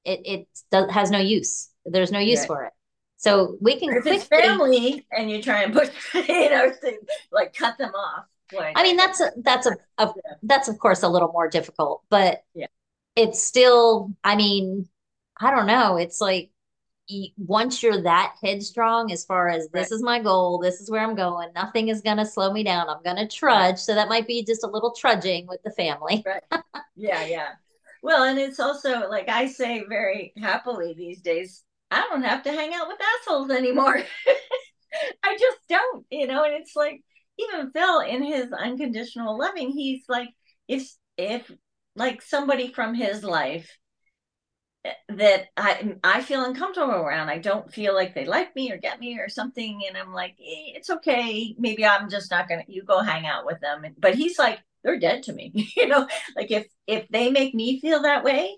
[0.05, 1.69] it, it does, has no use.
[1.85, 2.47] There's no use right.
[2.47, 2.73] for it.
[3.23, 3.93] So we can.
[3.93, 6.73] If it's family and you try and push, you know,
[7.31, 8.25] like cut them off.
[8.51, 10.33] Like, I mean, that's a, that's a, a yeah.
[10.43, 12.67] that's of course a little more difficult, but yeah,
[13.15, 14.11] it's still.
[14.25, 14.89] I mean,
[15.39, 15.95] I don't know.
[15.95, 16.49] It's like
[17.37, 19.95] once you're that headstrong as far as this right.
[19.95, 22.89] is my goal, this is where I'm going, nothing is going to slow me down.
[22.89, 23.77] I'm going to trudge.
[23.77, 26.25] So that might be just a little trudging with the family.
[26.25, 26.43] right.
[26.95, 27.47] Yeah, yeah.
[28.03, 32.51] Well, and it's also like I say very happily these days, I don't have to
[32.51, 33.97] hang out with assholes anymore.
[35.23, 37.01] I just don't, you know, and it's like
[37.39, 40.29] even Phil in his unconditional loving, he's like,
[40.67, 41.51] if if
[41.95, 43.69] like somebody from his life
[45.09, 47.29] that I I feel uncomfortable around.
[47.29, 50.31] I don't feel like they like me or get me or something, and I'm like,
[50.31, 51.55] eh, it's okay.
[51.57, 52.63] Maybe I'm just not gonna.
[52.67, 53.85] You go hang out with them.
[53.97, 55.51] But he's like, they're dead to me.
[55.77, 58.55] you know, like if if they make me feel that way,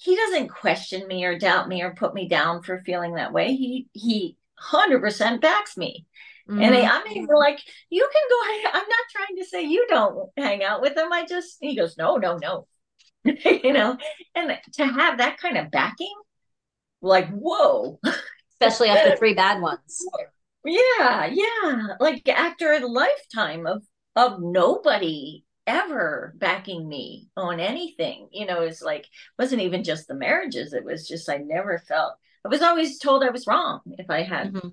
[0.00, 3.54] he doesn't question me or doubt me or put me down for feeling that way.
[3.54, 6.06] He he hundred percent backs me.
[6.48, 6.62] Mm-hmm.
[6.62, 7.60] And I, I'm even like,
[7.90, 8.70] you can go.
[8.78, 11.12] I'm not trying to say you don't hang out with him.
[11.12, 12.66] I just he goes, no, no, no.
[13.24, 13.98] you know,
[14.34, 16.14] and to have that kind of backing,
[17.02, 18.00] like whoa,
[18.54, 20.04] especially after three bad ones.
[20.62, 21.86] Yeah, yeah.
[22.00, 23.82] Like after a lifetime of
[24.14, 28.28] of nobody ever backing me on anything.
[28.32, 29.06] You know, it's like
[29.38, 30.72] wasn't even just the marriages.
[30.72, 34.22] It was just I never felt I was always told I was wrong if I
[34.22, 34.68] had mm-hmm.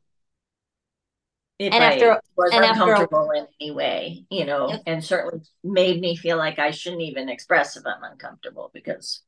[1.60, 4.83] if and after, I was and uncomfortable after, in any way, you know, yep.
[4.86, 9.21] and certainly made me feel like I shouldn't even express if I'm uncomfortable because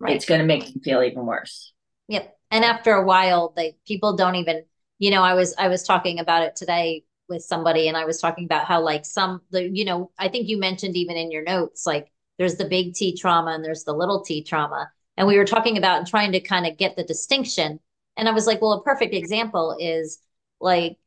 [0.00, 0.14] right.
[0.14, 1.72] it's gonna make me feel even worse.
[2.08, 2.36] Yep.
[2.50, 4.64] And after a while, they people don't even,
[4.98, 8.20] you know, I was I was talking about it today with somebody and I was
[8.20, 11.42] talking about how like some the you know I think you mentioned even in your
[11.42, 14.90] notes like there's the big T trauma and there's the little T trauma.
[15.16, 17.78] And we were talking about and trying to kind of get the distinction.
[18.16, 20.18] And I was like well a perfect example is
[20.60, 20.98] like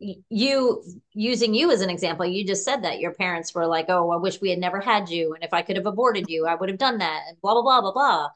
[0.00, 4.10] you using you as an example you just said that your parents were like oh
[4.10, 6.56] I wish we had never had you and if I could have aborted you I
[6.56, 8.28] would have done that and blah blah blah blah blah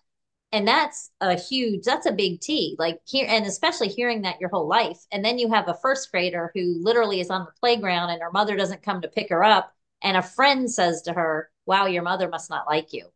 [0.52, 4.50] and that's a huge that's a big t like here and especially hearing that your
[4.50, 4.98] whole life.
[5.12, 8.30] And then you have a first grader who literally is on the playground and her
[8.30, 9.72] mother doesn't come to pick her up.
[10.02, 13.06] And a friend says to her wow your mother must not like you.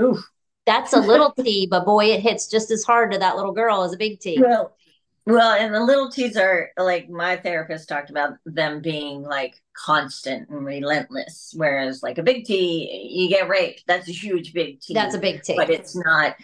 [0.00, 0.18] Oof.
[0.64, 3.82] that's a little t but boy it hits just as hard to that little girl
[3.82, 4.40] as a big t.
[4.40, 4.76] Well
[5.26, 10.48] well and the little t's are like my therapist talked about them being like constant
[10.48, 13.84] and relentless whereas like a big t you get raped.
[13.86, 14.94] That's a huge big t.
[14.94, 15.54] That's a big t.
[15.56, 16.34] But it's not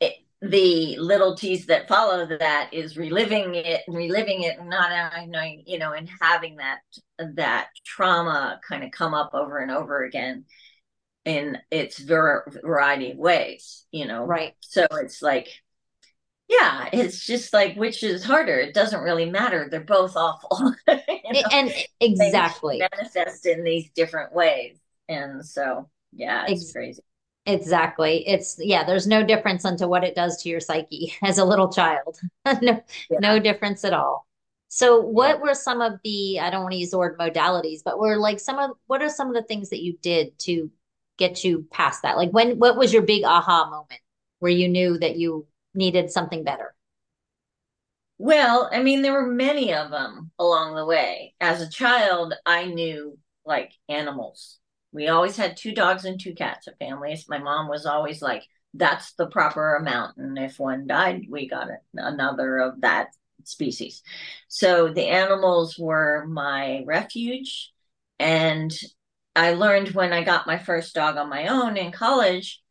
[0.00, 4.90] it, the little t's that follow that is reliving it and reliving it and not
[5.28, 6.80] knowing you know and having that
[7.18, 10.44] that trauma kind of come up over and over again
[11.24, 14.24] in its ver- variety of ways you know?
[14.24, 14.54] Right.
[14.60, 15.48] So it's like
[16.52, 21.32] yeah it's just like which is harder it doesn't really matter they're both awful you
[21.32, 21.42] know?
[21.52, 27.02] and exactly manifest in these different ways and so yeah it's Ex- crazy
[27.46, 31.44] exactly it's yeah there's no difference unto what it does to your psyche as a
[31.44, 32.18] little child
[32.62, 33.18] no yeah.
[33.20, 34.26] no difference at all
[34.68, 35.42] so what yeah.
[35.42, 38.38] were some of the i don't want to use the word modalities but were like
[38.38, 40.70] some of what are some of the things that you did to
[41.18, 44.00] get you past that like when what was your big aha moment
[44.38, 46.74] where you knew that you needed something better?
[48.18, 51.34] Well, I mean, there were many of them along the way.
[51.40, 54.58] As a child, I knew like animals.
[54.92, 57.26] We always had two dogs and two cats at families.
[57.28, 60.18] My mom was always like, that's the proper amount.
[60.18, 63.08] And if one died, we got another of that
[63.44, 64.02] species.
[64.48, 67.72] So the animals were my refuge.
[68.18, 68.72] And
[69.34, 72.61] I learned when I got my first dog on my own in college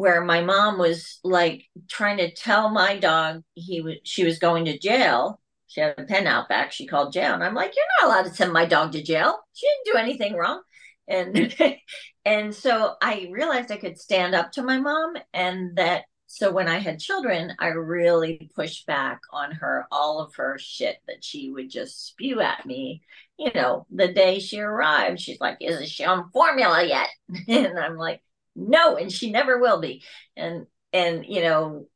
[0.00, 4.64] where my mom was like trying to tell my dog he was she was going
[4.64, 5.38] to jail.
[5.66, 6.72] She had a pen out back.
[6.72, 9.38] She called jail, and I'm like, "You're not allowed to send my dog to jail.
[9.52, 10.62] She didn't do anything wrong."
[11.06, 11.54] And
[12.24, 16.66] and so I realized I could stand up to my mom, and that so when
[16.66, 21.50] I had children, I really pushed back on her all of her shit that she
[21.50, 23.02] would just spew at me.
[23.38, 27.08] You know, the day she arrived, she's like, "Isn't she on formula yet?"
[27.48, 28.22] and I'm like,
[28.54, 30.02] no and she never will be.
[30.36, 31.86] And and you know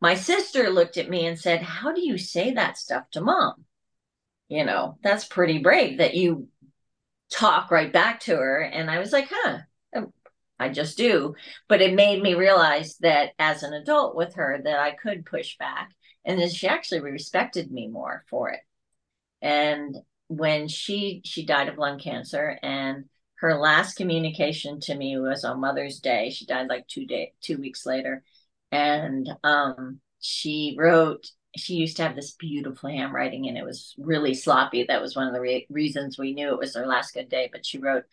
[0.00, 3.64] my sister looked at me and said how do you say that stuff to mom?
[4.48, 6.48] You know that's pretty brave that you
[7.30, 8.60] talk right back to her.
[8.60, 9.58] And i was like huh
[9.96, 10.12] um,
[10.58, 11.34] i just do.
[11.68, 15.56] But it made me realize that as an adult with her that i could push
[15.58, 15.92] back
[16.24, 18.60] and then she actually respected me more for it.
[19.40, 19.96] And
[20.28, 23.06] when she she died of lung cancer and
[23.40, 26.30] her last communication to me was on Mother's Day.
[26.30, 28.22] She died like two day two weeks later,
[28.72, 31.30] and um, she wrote.
[31.56, 34.84] She used to have this beautiful handwriting, and it was really sloppy.
[34.84, 37.48] That was one of the re- reasons we knew it was her last good day.
[37.50, 38.04] But she wrote,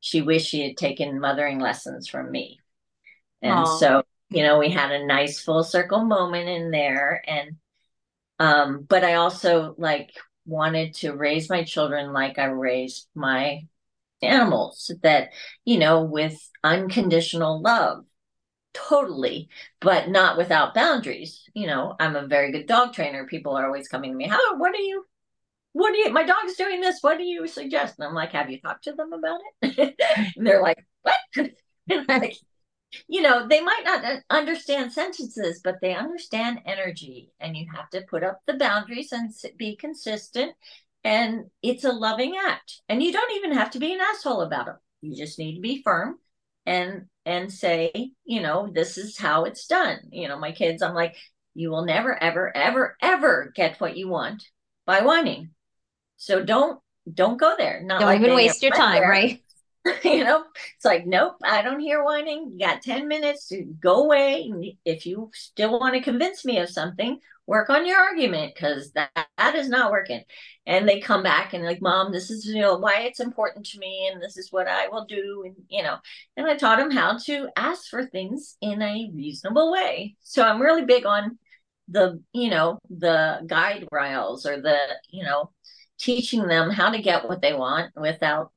[0.00, 2.60] she wished she had taken mothering lessons from me,
[3.42, 3.78] and Aww.
[3.78, 7.56] so you know we had a nice full circle moment in there, and
[8.38, 10.10] um, but I also like
[10.44, 13.66] wanted to raise my children like I raised my
[14.22, 15.30] animals that,
[15.64, 18.04] you know, with unconditional love,
[18.72, 19.48] totally,
[19.80, 21.42] but not without boundaries.
[21.54, 23.26] You know, I'm a very good dog trainer.
[23.26, 25.04] People are always coming to me, how, what are you,
[25.72, 26.98] what do you, my dog's doing this.
[27.00, 27.96] What do you suggest?
[27.98, 29.94] And I'm like, have you talked to them about it?
[30.36, 31.50] and they're like, what?
[32.08, 32.36] like,
[33.08, 37.32] you know, they might not understand sentences, but they understand energy.
[37.40, 40.52] And you have to put up the boundaries and be consistent
[41.04, 42.80] and it's a loving act.
[42.88, 44.74] And you don't even have to be an asshole about it.
[45.00, 46.18] You just need to be firm
[46.64, 49.98] and and say you know this is how it's done.
[50.10, 51.16] You know my kids i'm like
[51.54, 54.42] you will never ever ever ever get what you want
[54.84, 55.50] by whining.
[56.16, 56.80] So don't
[57.12, 57.82] don't go there.
[57.82, 59.08] Not don't like even waste your time there.
[59.08, 59.42] right
[60.04, 60.42] you know
[60.74, 62.50] it's like nope i don't hear whining.
[62.52, 64.76] You got 10 minutes to go away.
[64.84, 69.10] If you still want to convince me of something work on your argument because that,
[69.38, 70.22] that is not working.
[70.66, 73.78] And they come back and like mom this is you know why it's important to
[73.78, 75.96] me and this is what i will do and you know.
[76.36, 80.16] And i taught them how to ask for things in a reasonable way.
[80.22, 81.38] So i'm really big on
[81.88, 84.78] the you know the guide rails or the
[85.10, 85.50] you know
[85.98, 88.50] teaching them how to get what they want without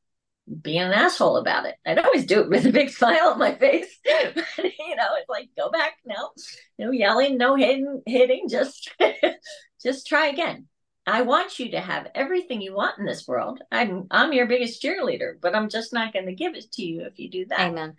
[0.61, 1.75] being an asshole about it.
[1.85, 3.87] I'd always do it with a big smile on my face.
[4.05, 6.31] but, you know, it's like go back no,
[6.77, 8.91] no yelling, no hitting, hitting, just
[9.83, 10.67] just try again.
[11.05, 13.61] I want you to have everything you want in this world.
[13.71, 17.03] I'm I'm your biggest cheerleader, but I'm just not going to give it to you
[17.05, 17.59] if you do that.
[17.59, 17.95] Amen.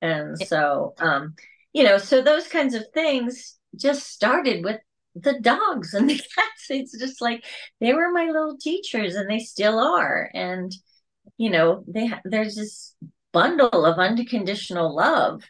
[0.00, 1.34] And so um,
[1.72, 4.80] you know, so those kinds of things just started with
[5.14, 6.66] the dogs and the cats.
[6.70, 7.44] It's just like
[7.80, 10.30] they were my little teachers and they still are.
[10.32, 10.72] And
[11.40, 12.94] you know they there's this
[13.32, 15.42] bundle of unconditional love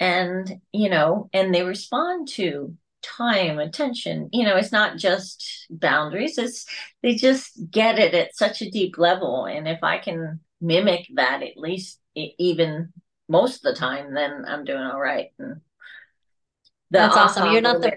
[0.00, 4.28] and you know and they respond to time attention.
[4.32, 6.66] You know it's not just boundaries it's
[7.04, 9.44] they just get it at such a deep level.
[9.44, 12.92] And if i can mimic that at least even
[13.28, 15.28] most of the time then i'm doing all right.
[15.38, 15.60] And
[16.90, 17.52] that's awesome.
[17.52, 17.96] you're not the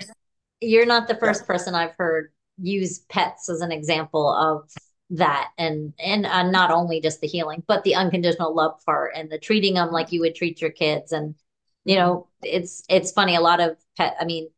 [0.60, 2.32] you're not the first person i've heard
[2.62, 4.70] use pets as an example of
[5.12, 9.30] that and and uh, not only just the healing but the unconditional love part and
[9.30, 11.12] the treating them like you would treat your kids.
[11.12, 11.36] And
[11.84, 14.50] you know it's it's funny a lot of pet i mean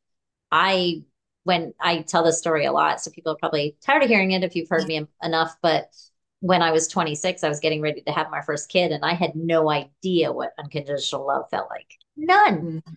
[0.51, 1.01] i
[1.43, 4.43] when i tell this story a lot so people are probably tired of hearing it
[4.43, 5.91] if you've heard me enough but
[6.39, 9.13] when i was 26 i was getting ready to have my first kid and i
[9.13, 11.87] had no idea what unconditional love felt like.
[12.15, 12.57] None.
[12.57, 12.93] Mm-hmm.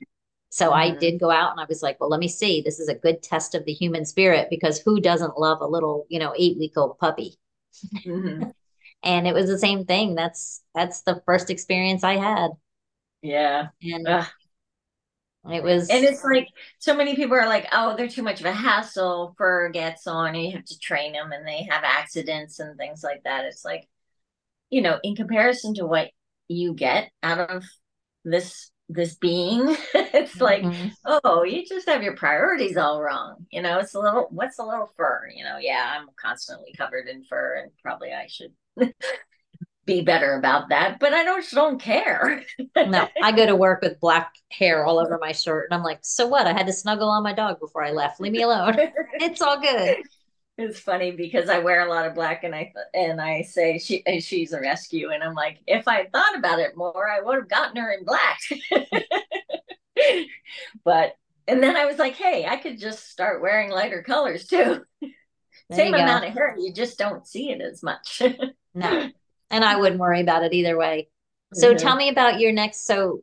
[0.50, 0.74] so mm-hmm.
[0.74, 2.62] i did go out and i was like well let me see.
[2.62, 6.06] This is a good test of the human spirit because who doesn't love a little
[6.08, 7.38] you know eight week old puppy
[8.04, 8.44] mm-hmm.
[9.02, 12.50] and it was the same thing that's that's the first experience i had
[13.26, 13.68] yeah.
[13.82, 14.26] And Ugh.
[15.50, 16.48] it was And it's like
[16.78, 19.34] so many people are like, oh, they're too much of a hassle.
[19.36, 23.02] Fur gets on and you have to train them and they have accidents and things
[23.02, 23.44] like that.
[23.44, 23.88] It's like,
[24.70, 26.10] you know, in comparison to what
[26.48, 27.64] you get out of
[28.24, 30.88] this this being it's like mm-hmm.
[31.24, 34.64] oh you just have your priorities all wrong you know it's a little what's a
[34.64, 38.52] little fur you know yeah i'm constantly covered in fur and probably i should
[39.86, 42.42] be better about that, but I don't don't care.
[42.76, 46.00] no, I go to work with black hair all over my shirt, and I'm like,
[46.02, 46.46] so what?
[46.46, 48.20] I had to snuggle on my dog before I left.
[48.20, 48.76] Leave me alone.
[49.14, 49.98] it's all good.
[50.58, 54.02] It's funny because I wear a lot of black, and I and I say she
[54.20, 57.48] she's a rescue, and I'm like, if I thought about it more, I would have
[57.48, 58.40] gotten her in black.
[60.84, 64.82] but and then I was like, hey, I could just start wearing lighter colors too.
[65.72, 68.22] Same amount of hair, you just don't see it as much.
[68.74, 69.10] no
[69.50, 71.08] and I wouldn't worry about it either way.
[71.52, 71.78] So mm-hmm.
[71.78, 72.86] tell me about your next.
[72.86, 73.22] So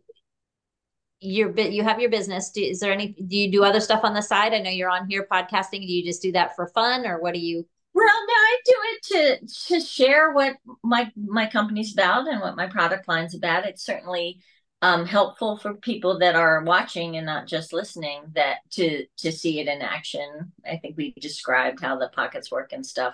[1.24, 2.52] your bit, you have your business.
[2.52, 3.10] Do, is there any?
[3.28, 4.54] Do you do other stuff on the side?
[4.54, 5.82] I know you're on here podcasting.
[5.82, 7.66] Do you just do that for fun, or what do you?
[7.94, 9.04] Well, no, I do it
[9.40, 13.66] to to share what my my company's about and what my product line's about.
[13.66, 14.42] It's certainly
[14.84, 19.62] um, helpful for people that are watching and not just listening that to to see
[19.62, 20.52] it in action.
[20.70, 23.14] I think we described how the pockets work and stuff.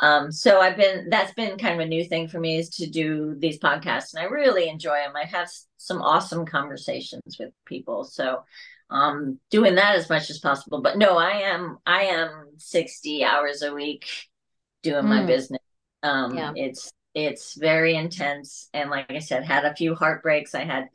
[0.00, 2.88] Um, so i've been that's been kind of a new thing for me is to
[2.88, 8.02] do these podcasts and i really enjoy them i have some awesome conversations with people.
[8.02, 8.42] So
[8.90, 10.82] um, doing that as much as possible.
[10.82, 14.06] But no i am i am 60 hours a week
[14.82, 15.10] doing mm.
[15.10, 15.62] my business.
[16.02, 16.52] Um, yeah.
[16.56, 18.68] it's it's very intense.
[18.74, 20.54] And like i said had a few heartbreaks.
[20.54, 20.88] I had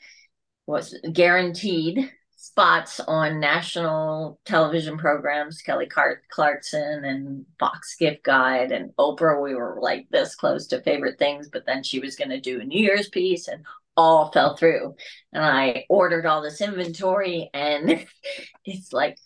[0.68, 5.90] was guaranteed spots on national television programs kelly
[6.30, 9.42] clarkson and fox gift guide and oprah.
[9.42, 12.62] We were like this close to favorite things but then she was going to do
[12.62, 13.66] a new year's piece and
[13.98, 14.96] all fell through.
[15.34, 18.06] And i ordered all this inventory and
[18.66, 19.18] it's like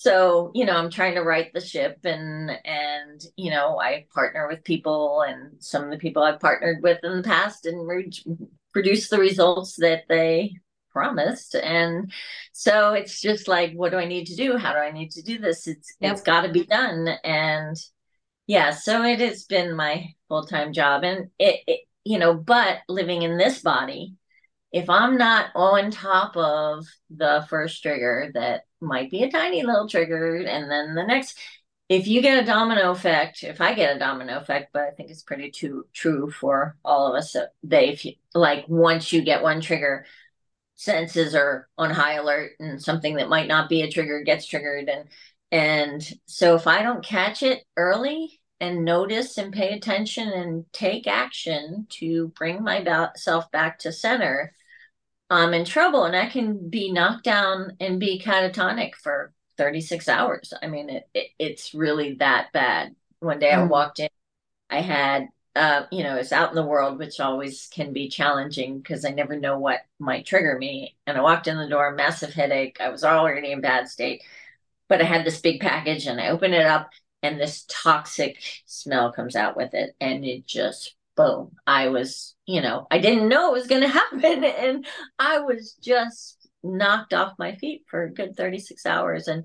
[0.00, 4.46] so you know i'm trying to right the ship and and you know i partner
[4.48, 8.12] with people and some of the people i've partnered with in the past and re-
[8.72, 10.52] produce the results that they
[10.90, 11.54] promised.
[11.54, 12.12] And
[12.52, 14.56] so it's just like what do i need to do?
[14.56, 15.66] How do i need to do this?
[15.66, 16.12] It's yep.
[16.12, 17.08] it's got to be done.
[17.24, 17.76] And
[18.46, 21.04] yeah so it has been my full-time job.
[21.04, 24.14] And it, it you know but living in this body
[24.72, 29.88] if I'm not on top of the first trigger that might be a tiny little
[29.88, 31.38] trigger, and then the next,
[31.88, 35.10] if you get a domino effect, if I get a domino effect, but I think
[35.10, 39.42] it's pretty too, true for all of us, they if you, like once you get
[39.42, 40.06] one trigger,
[40.76, 44.88] senses are on high alert, and something that might not be a trigger gets triggered,
[44.88, 45.08] and
[45.50, 51.06] and so if I don't catch it early, and notice and pay attention and take
[51.06, 54.52] action to bring myself back to center,
[55.30, 60.54] I'm in trouble and I can be knocked down and be catatonic for 36 hours.
[60.62, 62.94] I mean, it, it it's really that bad.
[63.20, 63.58] One day mm.
[63.58, 64.08] I walked in,
[64.70, 68.78] I had, uh, you know, it's out in the world, which always can be challenging
[68.78, 70.96] because I never know what might trigger me.
[71.06, 72.78] And I walked in the door, massive headache.
[72.80, 74.22] I was already in bad state,
[74.88, 76.90] but I had this big package and I opened it up
[77.22, 82.62] and this toxic smell comes out with it and it just boom i was you
[82.62, 84.86] know i didn't know it was going to happen and
[85.18, 89.28] i was just knocked off my feet for a good 36 hours.
[89.28, 89.44] And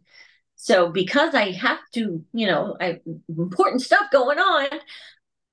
[0.56, 4.68] so because i have to you know i important stuff going on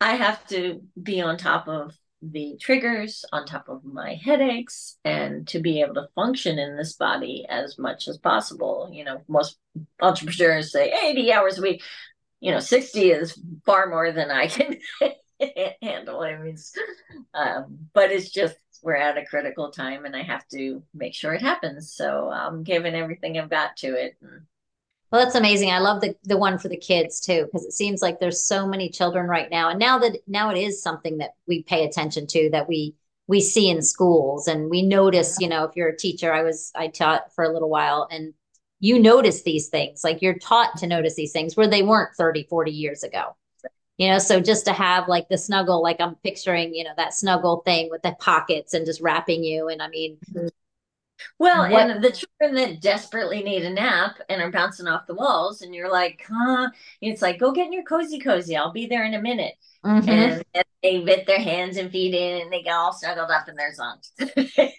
[0.01, 5.49] i have to be on top of the triggers on top of my headaches and
[5.49, 8.91] to be able to function in this body as much as possible.
[8.93, 9.57] You know most
[10.01, 11.83] entrepreneurs say 80 hours a week
[12.41, 14.77] you know 60 is far more than i can
[15.83, 16.57] handle I mean,
[17.35, 21.35] um, but it's just we're at a critical time and I have to make sure
[21.35, 21.93] it happens.
[21.93, 24.17] So I'm giving everything I've got to it.
[25.11, 25.71] Well, that's amazing.
[25.71, 28.67] I love the the one for the kids too, because it seems like there's so
[28.67, 29.71] many children right now.
[29.71, 32.95] And now that now it is something that we pay attention to, that we
[33.27, 36.71] we see in schools and we notice, you know, if you're a teacher, I was
[36.75, 38.35] I taught for a little while and
[38.79, 40.03] you notice these things.
[40.05, 43.37] Like you're taught to notice these things where they weren't 30, 40 years ago
[44.01, 47.13] you know so just to have like the snuggle like i'm picturing you know that
[47.13, 50.17] snuggle thing with the pockets and just wrapping you and i mean
[51.39, 55.15] well what, and the children that desperately need a nap and are bouncing off the
[55.15, 56.71] walls and you're like huh?
[57.03, 59.55] It's like go get in your cozy cozy i'll be there in a minute.
[59.85, 60.09] Mm-hmm.
[60.11, 60.45] and
[60.83, 63.73] they fit their hands and feet in and they get all snuggled up in their
[63.73, 64.13] zones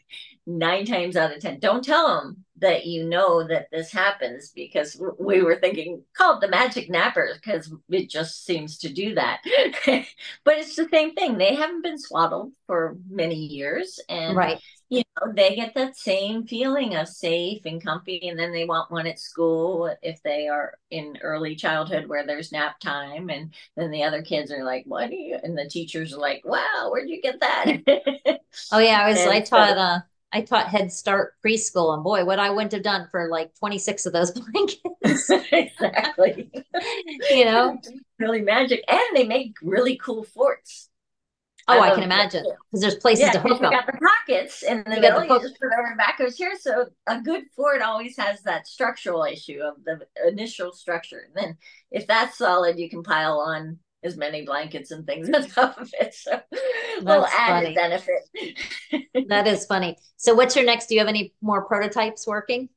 [0.46, 1.60] nine times out of ten.
[1.60, 6.48] Don't tell them that you know that this happens because we were thinking called the
[6.48, 9.42] magic nappers because it just seems to do that.
[10.44, 11.38] But it's the same thing.
[11.38, 14.60] They haven't been swaddled for many years and right.
[14.90, 18.92] you know they get that same feeling of safe and comfy and then they want
[18.92, 23.92] one at school if they are in early childhood where there's nap time and then
[23.92, 25.38] the other kids are like what do you?
[25.42, 28.40] And the teachers are like wow where'd you get that?
[28.72, 30.00] Oh yeah i was and i taught uh
[30.34, 34.06] I taught Head Start preschool, and boy, what I wouldn't have done for like 26
[34.06, 35.30] of those blankets.
[35.52, 36.50] exactly.
[37.30, 37.80] you know,
[38.20, 38.84] really magic.
[38.88, 40.90] And they make really cool forts.
[41.68, 44.64] Oh, I, I can imagine because there's places yeah, to hook you got the pockets
[44.64, 45.24] in the you middle.
[45.24, 46.54] You just put over back goes here.
[46.60, 51.22] So a good fort always has that structural issue of the initial structure.
[51.28, 51.58] And then
[51.92, 55.90] if that's solid, you can pile on as many blankets and things on top of
[56.00, 56.14] it.
[56.14, 57.76] So That's little added funny.
[57.76, 59.28] benefit.
[59.28, 59.98] that is funny.
[60.18, 60.88] So what's your next?
[60.88, 62.70] Do you have any more prototypes working?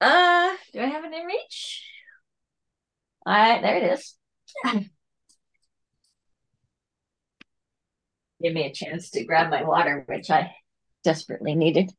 [0.00, 1.82] Uh, do I have it in reach?
[3.26, 4.14] All right, there it is.
[8.42, 10.54] Give me a chance to grab my water, which I
[11.02, 11.90] desperately needed.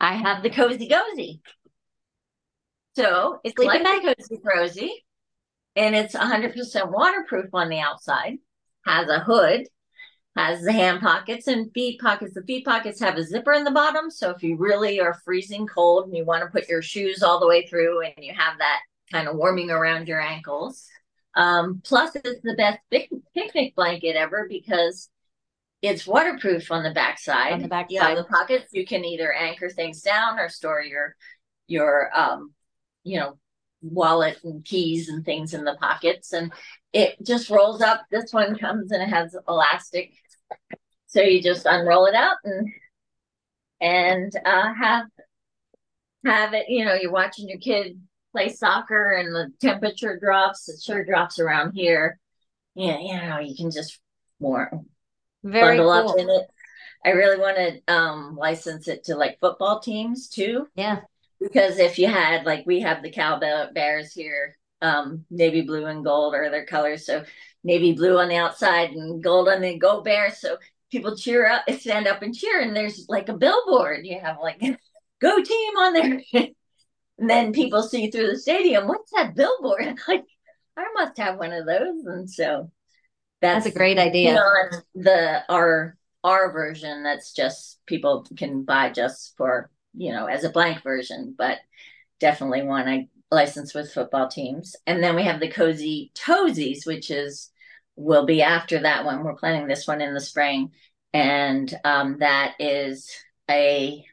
[0.00, 1.40] I have the cozy cozy.
[2.96, 5.04] So it's Sleeping like the cozy cozy
[5.76, 8.38] and it's 100% waterproof on the outside,
[8.84, 9.66] has a hood,
[10.36, 12.34] has the hand pockets and feet pockets.
[12.34, 14.10] The feet pockets have a zipper in the bottom.
[14.10, 17.40] So if you really are freezing cold and you want to put your shoes all
[17.40, 20.86] the way through and you have that kind of warming around your ankles.
[21.34, 22.80] Um, plus, it's the best
[23.34, 25.08] picnic blanket ever because
[25.82, 27.52] it's waterproof on the backside.
[27.52, 31.14] On the backside, yeah, the pockets you can either anchor things down or store your
[31.68, 32.52] your um,
[33.04, 33.38] you know
[33.82, 36.52] wallet and keys and things in the pockets and
[36.92, 38.02] it just rolls up.
[38.10, 40.12] This one comes and it has elastic.
[41.06, 42.68] So you just unroll it out and
[43.80, 45.06] and uh, have
[46.24, 48.00] have it you know you're watching your kid
[48.32, 50.68] play soccer and the temperature drops.
[50.68, 52.18] It sure drops around here.
[52.74, 54.00] Yeah you know you can just
[54.40, 54.70] more
[55.44, 56.10] very bundle cool.
[56.10, 56.46] up in it.
[57.04, 60.66] I really want to um license it to like football teams too.
[60.74, 61.00] Yeah
[61.40, 66.04] because if you had like we have the Cal Bears here um navy blue and
[66.04, 67.06] gold are their colors.
[67.06, 67.24] So
[67.64, 70.32] navy blue on the outside and gold on the gold bear.
[70.34, 70.56] So
[70.90, 74.06] people cheer up stand up and cheer and there's like a billboard.
[74.06, 74.60] You have like
[75.20, 76.22] go team on there.
[77.20, 79.98] And then people see through the stadium what's that billboard?
[80.08, 80.24] Like
[80.76, 82.06] i must have one of those.
[82.06, 82.70] And so
[83.40, 84.40] that's, that's a great idea.
[84.94, 90.50] the our our version that's just people can buy just for you know, as a
[90.50, 91.58] blank version, but
[92.20, 94.76] definitely one I license with football teams.
[94.86, 97.50] And then we have the Cozy Toesies, which is
[97.96, 99.24] will be after that one.
[99.24, 100.72] We're planning this one in the spring.
[101.12, 103.10] And um, that is
[103.50, 104.04] a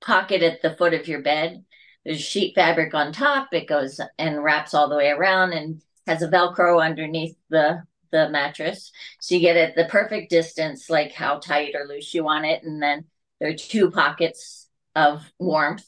[0.00, 1.64] pocket at the foot of your bed.
[2.04, 3.48] There's sheet fabric on top.
[3.52, 8.30] It goes and wraps all the way around and has a Velcro underneath the the
[8.30, 8.90] mattress.
[9.20, 12.62] So you get it the perfect distance, like how tight or loose you want it.
[12.62, 13.04] And then
[13.38, 14.57] there are two pockets
[14.98, 15.86] of warmth.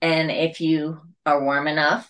[0.00, 2.08] And if you are warm enough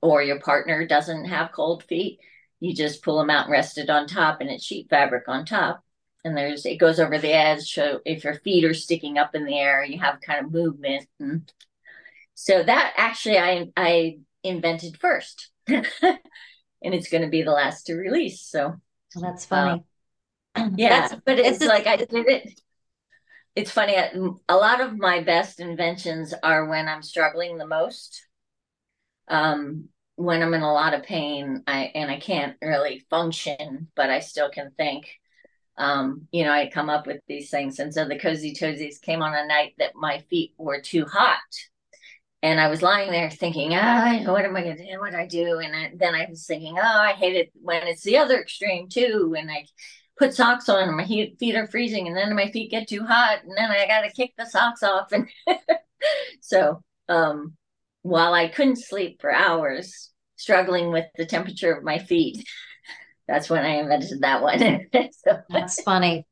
[0.00, 2.18] or your partner doesn't have cold feet,
[2.60, 5.44] you just pull them out and rest it on top and it's sheet fabric on
[5.44, 5.82] top.
[6.24, 7.72] And there's it goes over the edge.
[7.72, 11.06] So if your feet are sticking up in the air, you have kind of movement.
[11.18, 11.52] And
[12.34, 15.50] so that actually I I invented first.
[15.68, 15.84] and
[16.80, 18.40] it's going to be the last to release.
[18.40, 18.76] So
[19.14, 19.84] well, that's funny.
[20.54, 22.60] Um, yeah, that's, but it's, it's like I did it
[23.54, 23.96] it's funny
[24.48, 28.26] a lot of my best inventions are when i'm struggling the most.
[29.28, 34.10] Um, when i'm in a lot of pain i and i can't really function but
[34.10, 35.06] i still can think.
[35.78, 39.22] Um, you know i come up with these things and so the cozy toesies came
[39.22, 41.38] on a night that my feet were too hot.
[42.42, 44.98] And i was lying there thinking ah what am i going to do?
[45.00, 45.58] What do i do?
[45.58, 48.88] And I, then i was thinking oh i hate it when it's the other extreme
[48.88, 49.64] too and i
[50.18, 53.42] put socks on and my feet are freezing and then my feet get too hot
[53.44, 55.12] and then I got to kick the socks off.
[55.12, 55.28] And
[56.40, 57.56] so um,
[58.02, 62.46] while I couldn't sleep for hours, struggling with the temperature of my feet,
[63.28, 64.86] that's when I invented that one.
[65.24, 66.26] so, that's funny.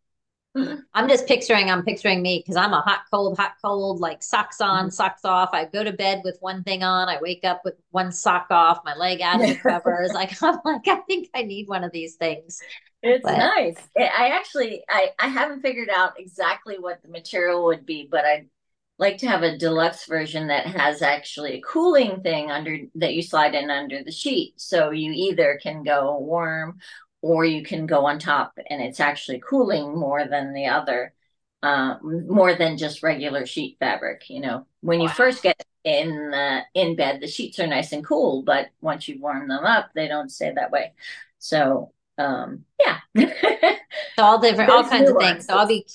[0.57, 4.61] I'm just picturing, I'm picturing me because I'm a hot, cold, hot, cold, like socks
[4.61, 4.91] on, mm-hmm.
[4.91, 5.51] socks off.
[5.53, 7.09] I go to bed with one thing on.
[7.09, 10.11] I wake up with one sock off, my leg out of the covers.
[10.13, 12.61] like, I'm like, I think I need one of these things.
[13.03, 13.77] It's but, nice.
[13.97, 18.49] I actually, I, I haven't figured out exactly what the material would be, but I'd
[18.99, 23.23] like to have a deluxe version that has actually a cooling thing under that you
[23.23, 24.61] slide in under the sheet.
[24.61, 26.79] So you either can go warm
[27.23, 31.13] or you can go on top and it's actually cooling more than the other
[31.63, 35.05] uh, more than just regular sheet fabric you know when wow.
[35.05, 39.09] you first get in uh, in bed the sheets are nice and cool but once
[39.09, 40.93] you warm them up they don't stay that way
[41.39, 42.99] so um yeah.
[44.17, 45.47] So all different all kinds of things.
[45.47, 45.87] So i'll be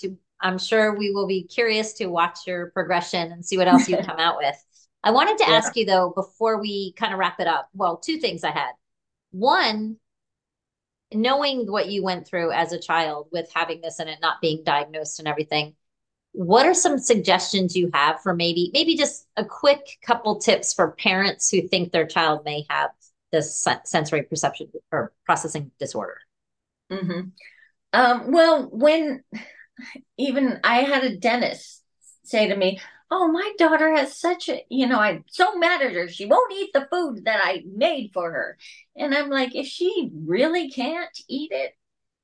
[0.42, 3.98] i'm sure we will be curious to watch your progression and see what else you
[4.04, 4.56] come out with.
[5.04, 5.56] I wanted to yeah.
[5.56, 8.72] ask you though before we kind of wrap it up well two things i had.
[9.32, 9.98] One
[11.14, 14.64] knowing what you went through as a child with having this and it not being
[14.64, 15.76] diagnosed and everything
[16.36, 20.92] what are some suggestions you have for maybe maybe just a quick couple tips for
[20.92, 22.90] parents who think their child may have
[23.32, 26.18] this sensory perception or processing disorder
[26.92, 27.22] mm-hmm.
[27.94, 29.24] um, well when
[30.18, 31.84] even i had a dentist
[32.24, 32.80] say to me
[33.12, 36.10] oh, my daughter has such a, you know, I'm so mad at her.
[36.10, 38.58] She won't eat the food that I made for her.
[38.96, 41.74] And I'm like, if she really can't eat it,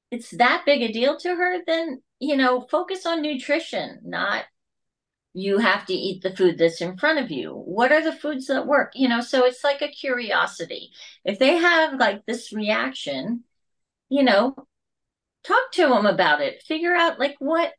[0.09, 4.43] it's that big a deal to her, then, you know, focus on nutrition, not
[5.33, 7.51] you have to eat the food that's in front of you.
[7.51, 8.91] What are the foods that work?
[8.95, 10.91] You know, so it's like a curiosity.
[11.23, 13.43] If they have like this reaction,
[14.09, 14.55] you know,
[15.43, 16.63] talk to them about it.
[16.63, 17.73] Figure out like what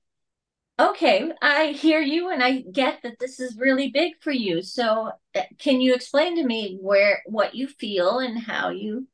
[0.79, 4.63] okay, I hear you and I get that this is really big for you.
[4.63, 9.07] So uh, can you explain to me where what you feel and how you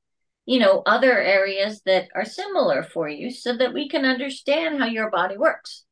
[0.47, 4.87] you know other areas that are similar for you so that we can understand how
[4.87, 5.85] your body works.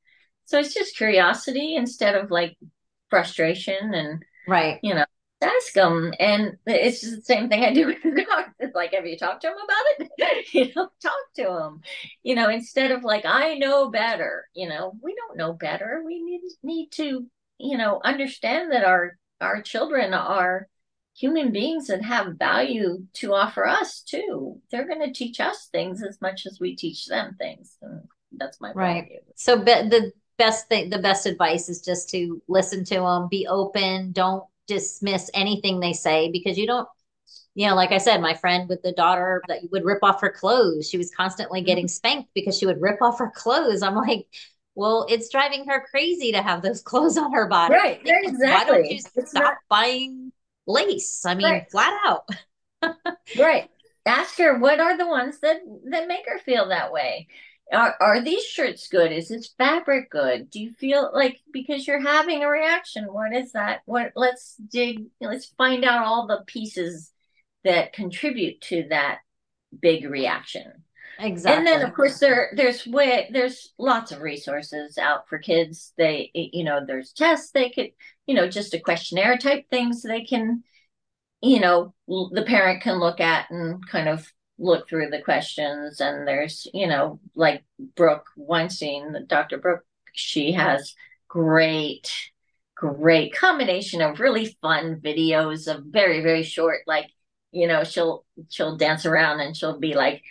[0.46, 2.56] So it's just curiosity instead of like
[3.10, 4.78] frustration and right.
[4.82, 5.04] You know,
[5.42, 6.12] ask them.
[6.18, 8.46] And it's just the same thing I do with the dog.
[8.58, 10.46] It's like, have you talked to them about it?
[10.54, 11.80] you know, talk to them.
[12.22, 14.46] You know, instead of like, I know better.
[14.54, 16.02] You know, we don't know better.
[16.04, 17.26] We need need to,
[17.58, 20.68] you know, understand that our our children are
[21.14, 24.60] human beings that have value to offer us too.
[24.70, 27.76] They're going to teach us things as much as we teach them things.
[27.80, 29.08] And that's my right.
[29.34, 33.46] So, but the best thing, the best advice is just to listen to them, be
[33.46, 36.88] open, don't dismiss anything they say because you don't
[37.54, 40.30] you know like i said my friend with the daughter that would rip off her
[40.30, 41.66] clothes she was constantly mm-hmm.
[41.66, 43.82] getting spanked because she would rip off her clothes.
[43.82, 44.26] I'm like
[44.74, 47.74] well it's driving her crazy to have those clothes on her body.
[47.74, 49.54] Right exactly why don't you it's stop not...
[49.68, 50.32] buying
[50.66, 51.24] lace?
[51.24, 51.70] I mean right.
[51.70, 52.28] flat out.
[53.38, 53.68] Right.
[54.04, 55.60] Ask her what are the ones that
[55.90, 57.28] that make her feel that way
[57.72, 59.12] are, are these shirts good?
[59.12, 60.50] Is this fabric good?
[60.50, 63.80] Do you feel like because you're having a reaction what is that?
[63.86, 67.12] What let's dig let's find out all the pieces
[67.64, 69.18] that contribute to that
[69.80, 70.84] big reaction.
[71.18, 75.92] Exactly and then of course there there's way there's lots of resources out for kids.
[75.98, 77.90] They you know there's tests they could
[78.26, 80.62] you know just a questionnaire type things they can
[81.40, 86.26] you know the parent can look at and kind of look through the questions and
[86.26, 87.62] there's you know like
[87.94, 90.94] brooke weinstein dr brooke she has
[91.28, 92.10] great
[92.74, 97.10] great combination of really fun videos of very very short like
[97.52, 100.22] you know she'll she'll dance around and she'll be like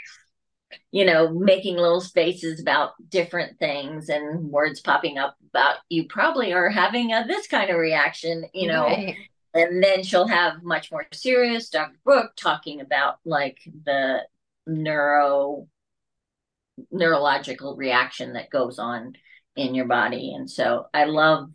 [0.91, 6.51] you know making little spaces about different things and words popping up about you probably
[6.51, 8.85] are having a this kind of reaction you know?
[8.85, 9.15] Right
[9.55, 11.97] and then she'll have much more serious Dr.
[12.03, 14.19] Brooke talking about like the
[14.67, 15.67] neuro
[16.91, 19.13] neurological reaction that goes on
[19.55, 20.33] in your body.
[20.35, 21.49] And so I love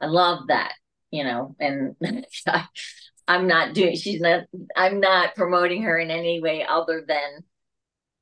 [0.00, 0.72] I love that,
[1.10, 1.96] you know, and
[3.28, 4.44] I'm not doing she's not
[4.76, 7.44] I'm not promoting her in any way other than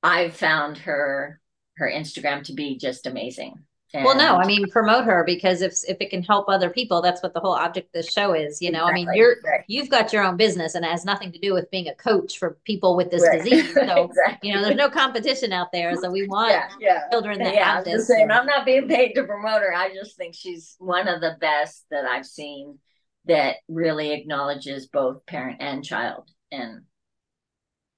[0.03, 1.41] I've found her
[1.77, 3.55] her Instagram to be just amazing.
[3.93, 7.03] And well, no, I mean promote her because if if it can help other people,
[7.03, 8.63] that's what the whole object of this show is.
[8.63, 9.03] You know, exactly.
[9.03, 9.65] I mean, you're right.
[9.67, 12.39] you've got your own business and it has nothing to do with being a coach
[12.39, 13.43] for people with this right.
[13.43, 13.75] disease.
[13.75, 14.49] So exactly.
[14.49, 15.97] you know, there's no competition out there.
[15.97, 17.09] So we want yeah, yeah.
[17.11, 18.07] children that yeah, have this.
[18.07, 18.31] Same.
[18.31, 19.75] I'm not being paid to promote her.
[19.75, 22.79] I just think she's one of the best that I've seen
[23.27, 26.31] that really acknowledges both parent and child.
[26.53, 26.83] And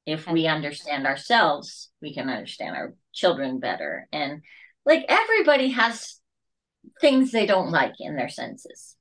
[0.07, 4.43] if we understand ourselves we can understand our children better and
[4.85, 6.21] like everybody has
[7.01, 8.97] things they don't like in their senses.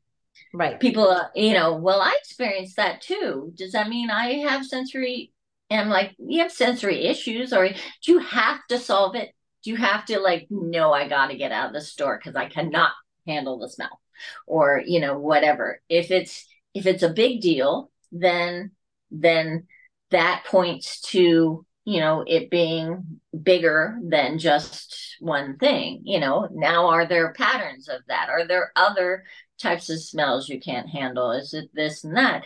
[0.54, 0.80] Right.
[0.80, 3.54] People uh, you know well i experienced that too.
[3.56, 5.32] Does that mean i have sensory
[5.70, 9.30] and I'm like you have sensory issues or do you have to solve it?
[9.64, 12.48] Do you have to like no i gotta get out of the store because i
[12.48, 12.92] cannot
[13.28, 14.02] handle the smell
[14.46, 15.82] or you know whatever.
[15.88, 18.72] If it's if it's a big deal then
[19.10, 19.68] then
[20.10, 26.88] that points to you know it being bigger than just one thing you know now
[26.88, 28.30] are there patterns of that?
[28.30, 29.24] Are there other
[29.60, 31.32] types of smells you can't handle?
[31.32, 32.46] Is it this and that?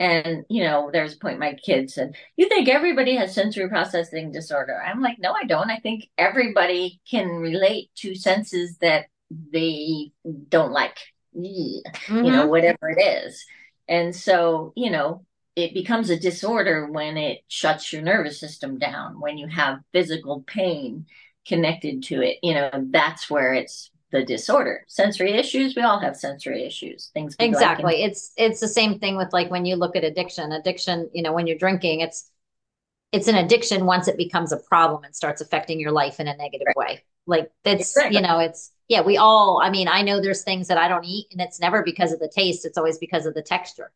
[0.00, 4.32] And you know there's a point my kids said you think everybody has sensory processing
[4.32, 4.80] disorder?
[4.80, 5.70] I'm like no i don't.
[5.70, 10.12] I think everybody can relate to senses that they
[10.48, 10.98] don't like.
[11.36, 12.24] Mm-hmm.
[12.24, 13.44] you know whatever it is.
[13.88, 15.24] And so you know
[15.56, 20.42] it becomes a disorder when it shuts your nervous system down when you have physical
[20.46, 21.06] pain
[21.46, 24.84] connected to it you know that's where it's the disorder.
[24.86, 27.10] Sensory issues we all have sensory issues.
[27.14, 30.04] Things exactly like in- it's it's the same thing with like when you look at
[30.04, 30.52] addiction.
[30.52, 32.30] Addiction you know when you're drinking it's
[33.10, 36.36] it's an addiction once it becomes a problem and starts affecting your life in a
[36.36, 36.76] negative right.
[36.76, 37.04] way.
[37.26, 38.16] Like it's exactly.
[38.16, 41.06] you know it's yeah we all i mean i know there's things that i don't
[41.06, 43.90] eat and it's never because of the taste it's always because of the texture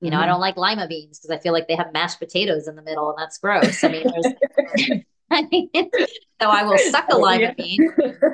[0.00, 0.24] you know, mm-hmm.
[0.24, 2.82] I don't like lima beans because I feel like they have mashed potatoes in the
[2.82, 3.82] middle, and that's gross.
[3.82, 5.02] I mean, there's.
[5.30, 5.68] I mean,
[6.40, 7.54] so I will suck a lima yeah.
[7.54, 7.82] bean.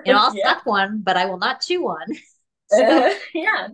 [0.05, 0.55] You know, I'll yeah.
[0.55, 2.07] suck one, but I will not chew one.
[2.69, 3.69] So, uh, yeah.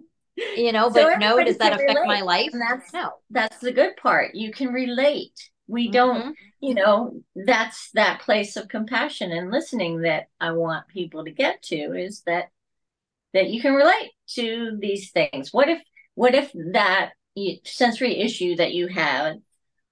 [0.57, 2.07] You know, but no, does that affect relate.
[2.07, 2.51] my life?
[2.53, 3.11] And that's no.
[3.29, 4.35] That's the good part.
[4.35, 5.39] You can relate.
[5.67, 5.93] We mm-hmm.
[5.93, 11.31] don't, you know, that's that place of compassion and listening that I want people to
[11.31, 12.49] get to is that
[13.35, 15.53] that you can relate to these things.
[15.53, 15.83] What if
[16.15, 17.11] what if that
[17.65, 19.43] sensory issue that you had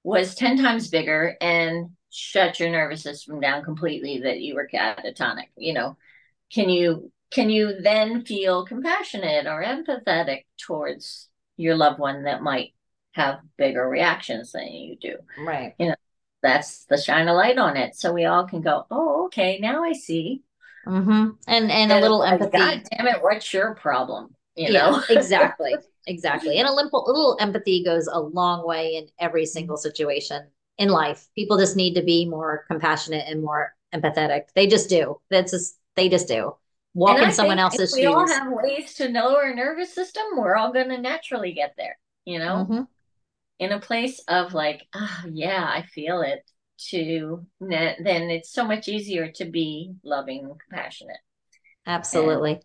[0.02, 5.48] was 10 times bigger and shut your nervous system down completely that you were catatonic
[5.56, 5.96] you know.
[6.52, 11.28] Can you can you then feel compassionate or empathetic towards
[11.58, 12.72] your loved one that might
[13.12, 15.16] have bigger reactions than you do?
[15.38, 15.74] Right.
[15.78, 15.94] You know
[16.42, 17.96] that's the shine a light on it.
[17.96, 20.42] So we all can go oh okay now i see.
[20.86, 21.30] Mm-hmm.
[21.46, 22.56] and and a little empathy.
[22.56, 25.74] God damn it what's your problem you yeah, know exactly
[26.08, 26.58] exactly.
[26.58, 29.52] And a little, little empathy goes a long way in every mm-hmm.
[29.52, 30.48] single situation
[30.78, 31.28] in life.
[31.34, 34.44] People just need to be more compassionate and more empathetic.
[34.54, 35.20] They just do.
[35.30, 36.54] That's just they just do.
[36.94, 38.08] Walk in someone else's we shoes.
[38.08, 40.24] We all have ways to know our nervous system.
[40.36, 41.98] We're all going to naturally get there.
[42.24, 42.82] You know, mm-hmm.
[43.58, 46.48] in a place of like, oh yeah, I feel it.
[46.90, 51.18] To then it's so much easier to be loving and compassionate.
[51.84, 52.52] Absolutely.
[52.52, 52.62] And,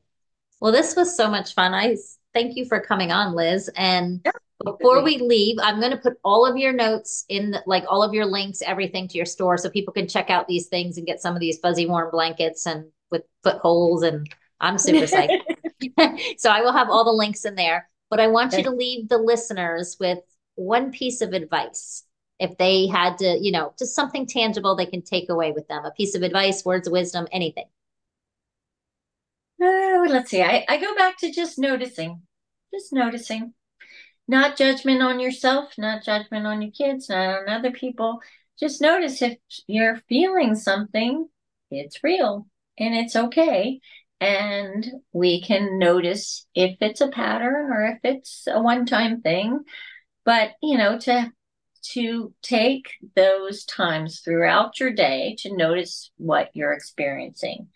[0.63, 1.73] well, this was so much fun.
[1.73, 1.97] I
[2.33, 3.69] thank you for coming on, Liz.
[3.75, 4.31] And yeah,
[4.63, 8.01] before we leave, I'm going to put all of your notes in, the, like all
[8.01, 11.05] of your links, everything to your store, so people can check out these things and
[11.05, 14.03] get some of these fuzzy warm blankets and with footholds.
[14.03, 15.41] And I'm super psyched.
[16.37, 17.89] so I will have all the links in there.
[18.09, 20.19] But I want you to leave the listeners with
[20.55, 22.05] one piece of advice.
[22.39, 25.83] If they had to, you know, just something tangible they can take away with them,
[25.83, 27.65] a piece of advice, words of wisdom, anything.
[29.61, 30.41] Oh, let's see.
[30.41, 32.21] I, I go back to just noticing,
[32.73, 33.53] just noticing,
[34.27, 38.21] not judgment on yourself, not judgment on your kids, not on other people.
[38.59, 39.37] Just notice if
[39.67, 41.27] you're feeling something,
[41.71, 42.47] it's real
[42.77, 43.79] and it's okay.
[44.21, 49.61] And we can notice if it's a pattern or if it's a one time thing.
[50.25, 51.31] But, you know, to
[51.93, 57.67] to take those times throughout your day to notice what you're experiencing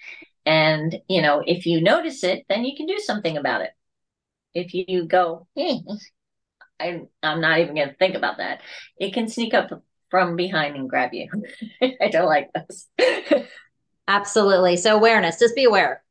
[0.47, 3.71] and, you know, if you notice it, then you can do something about it.
[4.53, 5.81] If you go, hey,
[6.79, 8.61] I, I'm not even going to think about that,
[8.97, 11.27] it can sneak up from behind and grab you.
[11.81, 12.87] I don't like this.
[14.07, 14.77] absolutely.
[14.77, 16.01] So, awareness, just be aware.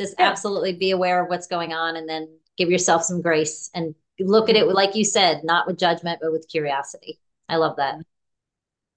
[0.00, 0.30] Just yeah.
[0.30, 2.28] absolutely be aware of what's going on and then
[2.58, 6.32] give yourself some grace and look at it, like you said, not with judgment, but
[6.32, 7.20] with curiosity.
[7.48, 7.94] I love that.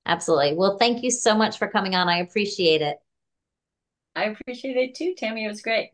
[0.07, 0.55] Absolutely.
[0.55, 2.09] Well, thank you so much for coming on.
[2.09, 2.97] I appreciate it.
[4.19, 5.45] I appreciate it too, Tammy.
[5.45, 5.91] It was great.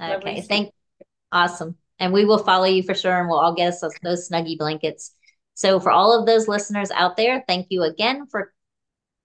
[0.00, 0.66] Okay, thank.
[0.66, 1.06] You.
[1.30, 4.28] Awesome, and we will follow you for sure, and we'll all get us those, those
[4.28, 5.14] snuggie blankets.
[5.54, 8.52] So for all of those listeners out there, thank you again for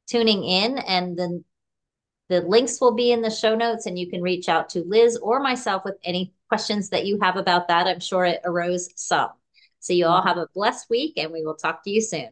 [0.08, 1.46] tuning in, and then
[2.30, 5.18] the links will be in the show notes, and you can reach out to Liz
[5.18, 7.88] or myself with any questions that you have about that.
[7.88, 9.30] I'm sure it arose some.
[9.80, 10.28] So you all mm-hmm.
[10.28, 12.30] have a blessed week, and we will talk to you soon.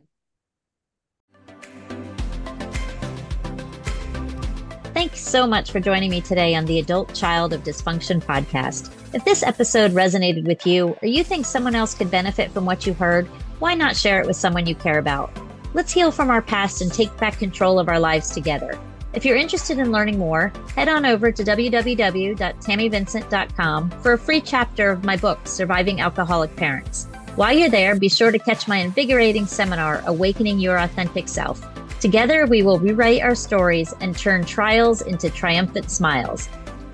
[5.01, 8.91] Thanks so much for joining me today on the Adult Child of Dysfunction podcast.
[9.15, 12.85] If this episode resonated with you or you think someone else could benefit from what
[12.85, 13.25] you heard,
[13.57, 15.35] why not share it with someone you care about?
[15.73, 18.79] Let's heal from our past and take back control of our lives together.
[19.15, 24.91] If you're interested in learning more, head on over to www.tammyvincent.com for a free chapter
[24.91, 27.07] of my book, Surviving Alcoholic Parents.
[27.35, 31.70] While you're there, be sure to catch my invigorating seminar, Awakening Your Authentic Self.
[32.01, 36.49] Together, we will rewrite our stories and turn trials into triumphant smiles.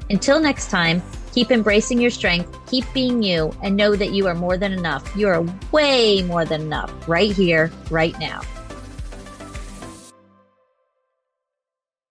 [0.10, 1.02] Until next time,
[1.32, 5.16] keep embracing your strength, keep being you, and know that you are more than enough.
[5.16, 8.42] You are way more than enough right here, right now.